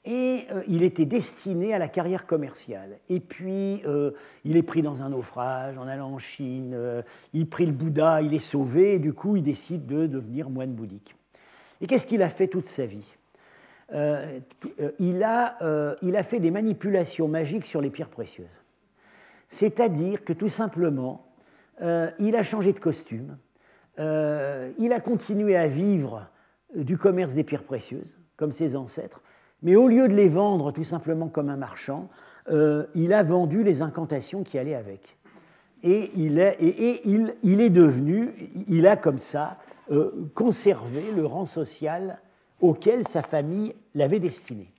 [0.06, 3.00] et euh, il était destiné à la carrière commerciale.
[3.10, 4.12] Et puis, euh,
[4.44, 7.02] il est pris dans un naufrage en allant en Chine, euh,
[7.34, 10.74] il prit le Bouddha, il est sauvé, et du coup, il décide de devenir moine
[10.74, 11.16] bouddhique.
[11.82, 13.12] Et qu'est-ce qu'il a fait toute sa vie?
[13.92, 18.48] Il a, il, a, fait des manipulations magiques sur les pierres précieuses.
[19.48, 21.26] C'est-à-dire que tout simplement,
[22.20, 23.38] il a changé de costume,
[23.98, 26.28] il a continué à vivre
[26.76, 29.22] du commerce des pierres précieuses, comme ses ancêtres,
[29.62, 32.10] mais au lieu de les vendre tout simplement comme un marchand,
[32.50, 35.18] euh, il a vendu les incantations qui allaient avec.
[35.84, 38.34] Et il est, devenu,
[38.68, 39.58] il a comme ça
[39.92, 42.20] euh, conservé le rang social
[42.60, 44.72] auquel sa famille l'avait destiné.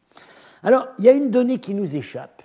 [0.63, 2.36] Alors, il y a une donnée qui nous échappe,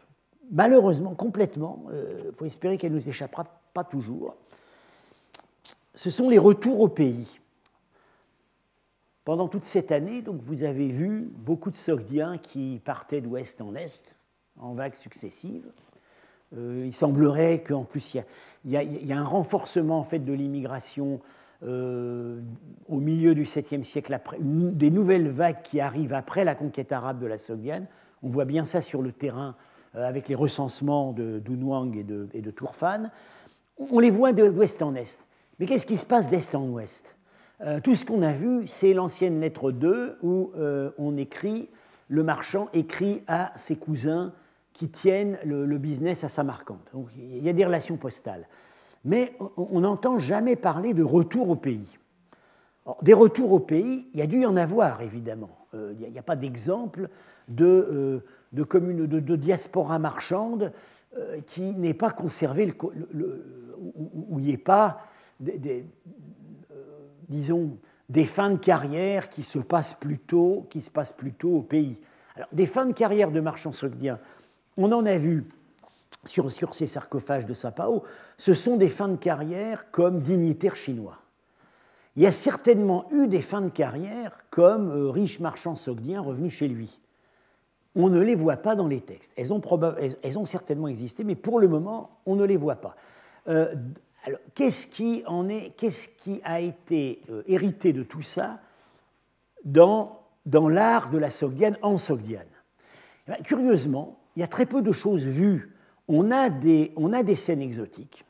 [0.52, 4.36] malheureusement, complètement, il euh, faut espérer qu'elle ne nous échappera pas toujours.
[5.94, 7.40] Ce sont les retours au pays.
[9.24, 13.76] Pendant toute cette année, donc, vous avez vu beaucoup de Sogdiens qui partaient d'ouest en
[13.76, 14.16] est,
[14.60, 15.72] en vagues successives.
[16.58, 18.16] Euh, il semblerait qu'en plus,
[18.66, 21.22] il y, a, un renforcement en fait, de l'immigration
[21.64, 22.42] euh,
[22.90, 27.20] au milieu du 7e siècle, après, des nouvelles vagues qui arrivent après la conquête arabe
[27.20, 27.86] de la Sogdiane.
[28.24, 29.56] On voit bien ça sur le terrain
[29.94, 33.10] avec les recensements de Dunhuang et de, et de Tourfan.
[33.78, 35.26] On les voit d'ouest en est.
[35.60, 37.16] Mais qu'est-ce qui se passe d'est en ouest?
[37.62, 41.70] Euh, tout ce qu'on a vu, c'est l'ancienne lettre 2 où euh, on écrit,
[42.08, 44.34] le marchand écrit à ses cousins
[44.74, 46.80] qui tiennent le, business à Samarcande.
[46.94, 48.48] Donc il y a des relations postales.
[49.04, 51.98] Mais on n'entend jamais parler de retour au pays.
[53.02, 55.62] des retours au pays, il y a dû y en avoir, évidemment.
[55.74, 57.10] Euh, il n'y a, pas d'exemple
[57.56, 60.72] de, de, commune, de, diaspora marchande
[61.46, 62.76] qui n'ait pas conservé, le,
[63.78, 65.02] où il n'y ait pas
[65.40, 65.86] des,
[67.28, 67.78] disons,
[68.10, 72.00] des fins de carrière qui se passent plutôt, qui se passent plutôt au pays.
[72.36, 74.20] Alors, des fins de carrière de marchands sogdiens,
[74.78, 75.46] on en a vu
[76.26, 78.04] sur, sur ces sarcophages de Sapao,
[78.38, 81.18] ce sont des fins de carrière comme dignitaires chinois.
[82.16, 86.54] Il y a certainement eu des fins de carrière comme euh, riches marchands sogdiens revenus
[86.54, 87.00] chez lui.
[87.96, 89.34] On ne les voit pas dans les textes.
[89.36, 89.62] Elles ont,
[90.24, 92.96] elles ont certainement existé, mais pour le moment, on ne les voit pas.
[93.48, 93.74] Euh,
[94.24, 98.60] alors, qu'est-ce qui, en est, qu'est-ce qui a été euh, hérité de tout ça
[99.66, 102.46] dans, dans l'art de la Sogdiane en Sogdiane?
[103.28, 105.76] Eh ben, Curieusement, il y a très peu de choses vues.
[106.08, 108.26] On a, des, on a des scènes exotiques,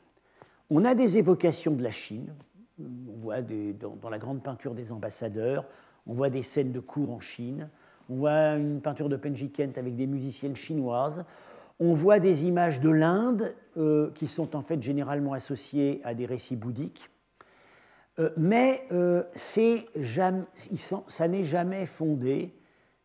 [0.70, 2.32] on a des évocations de la Chine,
[2.80, 5.66] on voit dans, dans, la grande peinture des ambassadeurs,
[6.06, 7.68] on voit des scènes de cours en Chine,
[8.08, 11.24] on voit une peinture de Penji Kent avec des musiciennes chinoises,
[11.80, 13.54] On voit des images de l'Inde
[14.14, 17.10] qui sont en fait généralement associées à des récits bouddhiques.
[18.36, 18.86] mais
[19.34, 22.54] ça n'est jamais fondé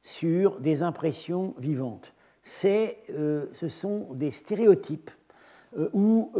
[0.02, 2.14] sur des impressions vivantes.
[2.42, 5.12] ce sont des stéréotypes
[5.94, 6.32] ou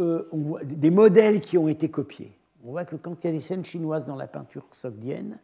[0.64, 2.38] des modèles qui ont été copiés.
[2.64, 5.38] On voit que quand il y a des scènes chinoises dans la peinture sogdienne,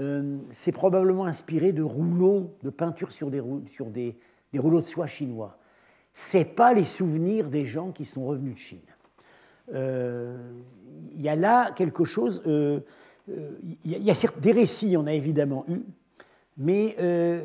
[0.00, 5.58] euh, c'est probablement inspiré de rouleaux de peinture sur des, rouleaux de soie chinois.
[6.14, 8.78] Ce n'est pas les souvenirs des gens qui sont revenus de Chine.
[9.74, 10.38] Euh,
[11.14, 12.42] il y a là quelque chose.
[12.46, 12.80] Euh,
[13.28, 15.82] il y, a certes des récits, en a évidemment eu,
[16.56, 16.96] mais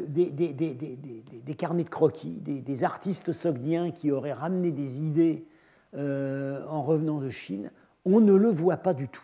[0.08, 5.46] des, carnets de croquis, des, artistes sogdiens qui auraient ramené des idées
[5.94, 7.70] en revenant de Chine,
[8.04, 9.22] on ne le voit pas du tout.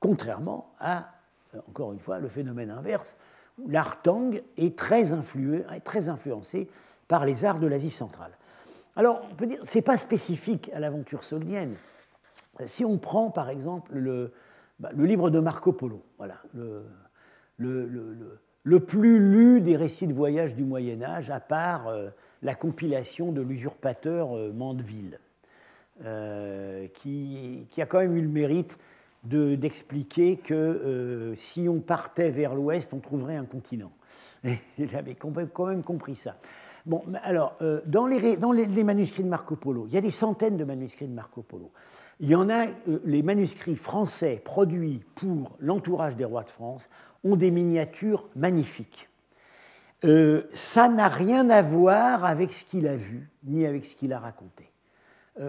[0.00, 1.13] Contrairement à
[1.68, 3.16] encore une fois, le phénomène inverse,
[3.58, 6.68] où l'art Tang est très, influencé
[7.08, 8.32] par les arts de l'Asie centrale.
[8.96, 11.74] Alors, on peut dire, ce n'est pas spécifique à l'aventure soldienne.
[12.66, 14.32] Si on prend, par exemple, le,
[14.78, 16.36] bah, livre de Marco Polo, voilà,
[17.56, 22.10] le, plus lu des récits de voyage du Moyen Âge, à part euh,
[22.42, 25.18] la compilation de l'usurpateur euh, Mandeville,
[26.04, 28.78] euh, qui, qui, a quand même eu le mérite
[29.24, 33.92] d'expliquer que euh, si on partait vers l'ouest, on trouverait un continent.
[34.78, 36.36] il avait quand même compris ça.
[36.86, 40.10] Bon, alors, euh, dans, les, dans les, manuscrits de Marco Polo, il y a des
[40.10, 41.70] centaines de manuscrits de Marco Polo.
[42.20, 46.90] Il y en a, euh, les manuscrits français produits pour l'entourage des rois de France
[47.24, 49.08] ont des miniatures magnifiques.
[50.50, 54.18] ça n'a rien à voir avec ce qu'il a vu, ni avec ce qu'il a
[54.18, 54.70] raconté.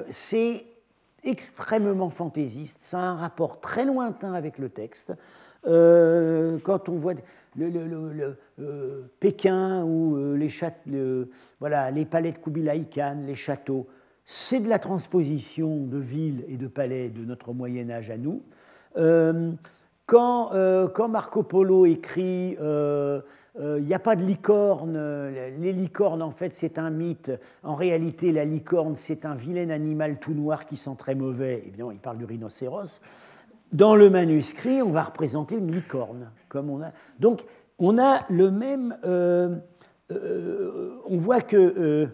[0.09, 0.65] c'est
[1.26, 5.13] extrêmement fantaisiste, ça a un rapport très lointain avec le texte.
[5.67, 7.15] Euh, quand on voit
[7.57, 11.28] le, euh, Pékin ou euh, les,
[11.59, 13.88] voilà, les palais de Kubilai Khan, les châteaux,
[14.26, 18.43] c'est de la transposition de villes et de palais de notre Moyen Âge à nous.
[20.07, 20.51] Quand,
[20.93, 22.55] quand, Marco Polo écrit
[23.60, 24.97] il n'y a pas de licorne.
[25.60, 27.32] Les licornes, en fait, c'est un mythe.
[27.64, 31.64] En réalité, la licorne, c'est un vilain animal tout noir qui sent très mauvais.
[31.66, 33.01] Évidemment, il parle du rhinocéros.
[33.72, 36.32] Dans le manuscrit, on va représenter une licorne.
[36.49, 36.91] Comme on a...
[37.20, 37.45] Donc,
[37.80, 38.97] on a le même.
[39.03, 39.56] Euh,
[40.12, 42.08] euh, on voit que euh,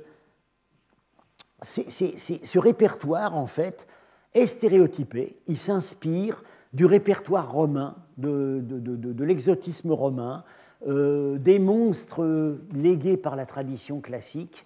[1.61, 3.87] ce répertoire, en fait,
[4.33, 5.37] est stéréotypé.
[5.47, 10.45] Il s'inspire du répertoire romain, de, de l'exotisme romain,
[10.87, 14.65] euh, des monstres légués par la tradition classique,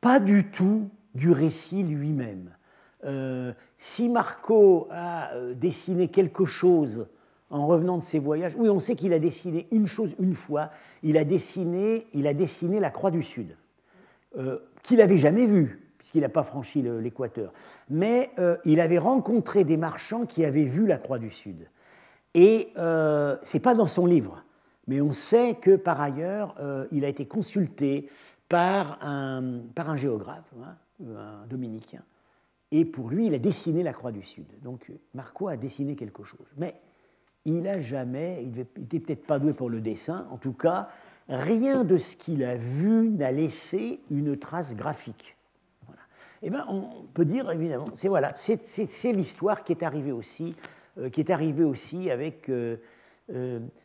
[0.00, 2.54] pas du tout du récit lui-même.
[3.04, 7.08] Euh, si Marco a euh, dessiné quelque chose
[7.50, 10.70] en revenant de ses voyages, oui, on sait qu'il a dessiné une chose une fois,
[11.02, 13.56] il a dessiné, il a dessiné la Croix du Sud,
[14.84, 17.52] qu'il n'avait jamais vue, puisqu'il n'a pas franchi l'équateur.
[17.88, 18.30] Mais
[18.66, 21.66] il avait rencontré des marchands qui avaient vu la Croix du Sud.
[22.34, 24.44] Et ce n'est pas dans son livre
[24.88, 28.08] mais on sait que par ailleurs, euh, il a été consulté
[28.48, 30.76] par un, par un géographe, hein,
[31.06, 32.02] un dominicain,
[32.70, 34.46] et pour lui, il a dessiné la Croix du Sud.
[34.62, 36.46] Donc Marco a dessiné quelque chose.
[36.56, 36.74] Mais
[37.44, 40.88] il n'a jamais, il n'était peut-être pas doué pour le dessin, en tout cas,
[41.28, 45.36] rien de ce qu'il a vu n'a laissé une trace graphique.
[45.86, 46.02] Voilà.
[46.42, 48.32] Eh bien, on peut dire évidemment, c'est voilà,
[49.04, 50.54] l'histoire qui est arrivée aussi,
[50.98, 52.76] euh, qui est arrivée aussi avec euh,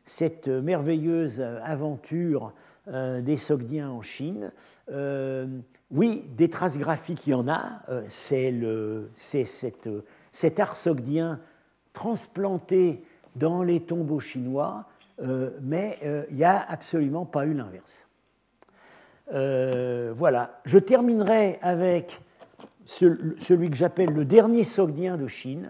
[0.05, 2.53] cette merveilleuse aventure
[2.89, 4.51] euh, des Sogdiens en Chine.
[4.91, 5.47] Euh,
[5.91, 7.81] oui, des traces graphiques, il y en a.
[8.07, 8.53] c'est
[9.45, 11.39] cet art sogdien
[11.93, 13.03] transplanté
[13.35, 14.87] dans les tombeaux chinois,
[15.61, 18.07] mais il n'y a absolument pas eu l'inverse.
[20.17, 22.19] voilà, je terminerai avec
[22.85, 25.69] celui que j'appelle le dernier Sogdien de Chine,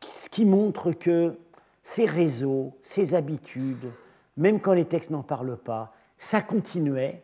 [0.00, 1.36] ce qui montre que
[1.86, 3.92] ses réseaux, ses habitudes,
[4.36, 7.22] même quand les textes n'en parlent pas, ça continuait.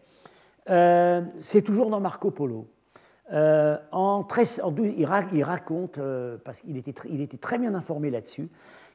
[0.71, 2.69] Euh, c'est toujours dans Marco Polo.
[3.33, 4.25] Euh, en,
[4.85, 8.51] il, raconte, euh, parce qu'il était, il était très bien informé là-dessus,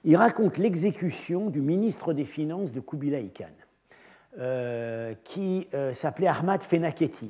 [0.05, 7.29] il raconte l'exécution du ministre des Finances de Kubilai Khan, qui s'appelait Ahmad Fenaketi.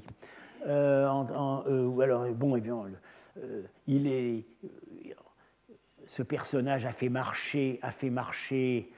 [0.64, 1.66] alors,
[2.36, 2.56] bon,
[3.88, 4.46] il est,
[6.08, 8.90] ce personnage a fait marcher, a fait marcher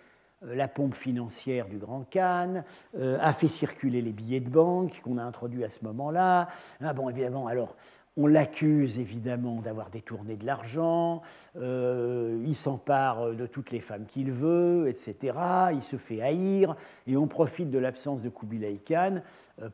[0.45, 2.63] euh, la pompe financière du Grand Khan,
[2.97, 6.47] euh, a fait circuler les billets de banque qu'on a introduits à ce moment-là.
[6.81, 7.75] Ah bon, évidemment, alors,
[8.15, 11.21] on l'accuse évidemment d'avoir détourné de l'argent,
[11.55, 15.37] euh, il s'empare de toutes les femmes qu'il veut, etc.
[15.71, 16.75] Il se fait haïr
[17.07, 19.21] et on profite de l'absence de Kubilai Khan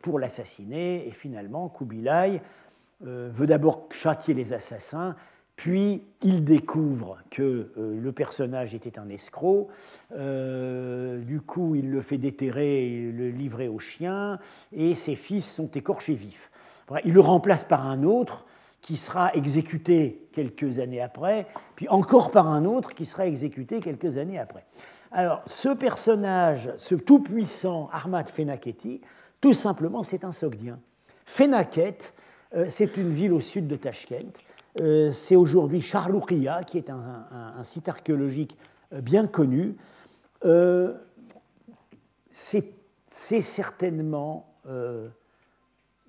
[0.01, 1.07] pour l'assassiner.
[1.07, 2.41] Et finalement, Kubilai
[3.01, 5.15] veut d'abord châtier les assassins,
[5.55, 9.69] puis il découvre que le personnage était un escroc.
[10.11, 14.37] du coup, il le fait déterrer et le livrer aux chiens,
[14.73, 16.51] et ses fils sont écorchés vifs.
[17.05, 18.45] Il le remplace par un autre
[18.81, 24.17] qui sera exécuté quelques années après, puis encore par un autre qui sera exécuté quelques
[24.17, 24.63] années après.
[25.11, 29.01] Alors, ce personnage, ce tout-puissant Ahmad Fenaketi,
[29.41, 30.79] tout simplement, c'est un Sogdien.
[31.25, 32.13] Fenaket,
[32.55, 34.39] euh, c'est une ville au sud de Tashkent.
[34.79, 38.57] Euh, c'est aujourd'hui Charloukia, qui est un, site archéologique
[38.93, 39.75] euh, bien connu.
[42.29, 44.53] c'est certainement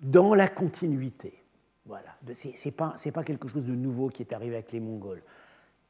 [0.03, 1.47] dans la continuité
[1.87, 2.17] voilà.
[2.35, 2.73] Ce n'est
[3.12, 5.23] pas, quelque chose de nouveau qui est arrivé avec les Mongols.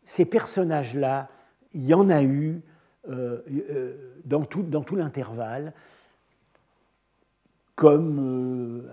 [0.05, 1.29] Ces personnages-là,
[1.72, 2.61] il y en a eu
[3.09, 5.72] euh, euh, dans tout, dans tout l'intervalle,
[7.74, 8.89] comme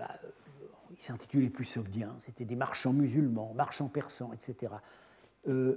[1.04, 4.72] euh, s'intitulaient plus sogdiens, c'était des marchands musulmans, marchands persans, etc.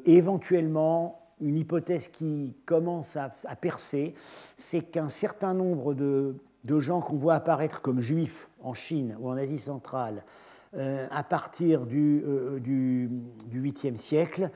[0.05, 4.13] éventuellement, une hypothèse qui commence à, percer,
[4.55, 6.35] c'est qu'un certain nombre de,
[6.79, 10.23] gens qu'on voit apparaître comme juifs en Chine ou en Asie centrale,
[10.75, 13.09] euh, à partir du, euh, du,
[13.53, 14.49] 8e siècle,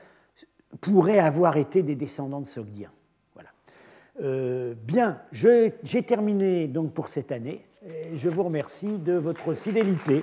[0.80, 2.92] pourraient avoir été des descendants de Sogdiens.
[3.34, 3.50] Voilà.
[4.20, 5.72] Euh, bien, j'ai
[6.06, 7.64] terminé donc pour cette année.
[8.14, 10.22] je vous remercie de votre fidélité.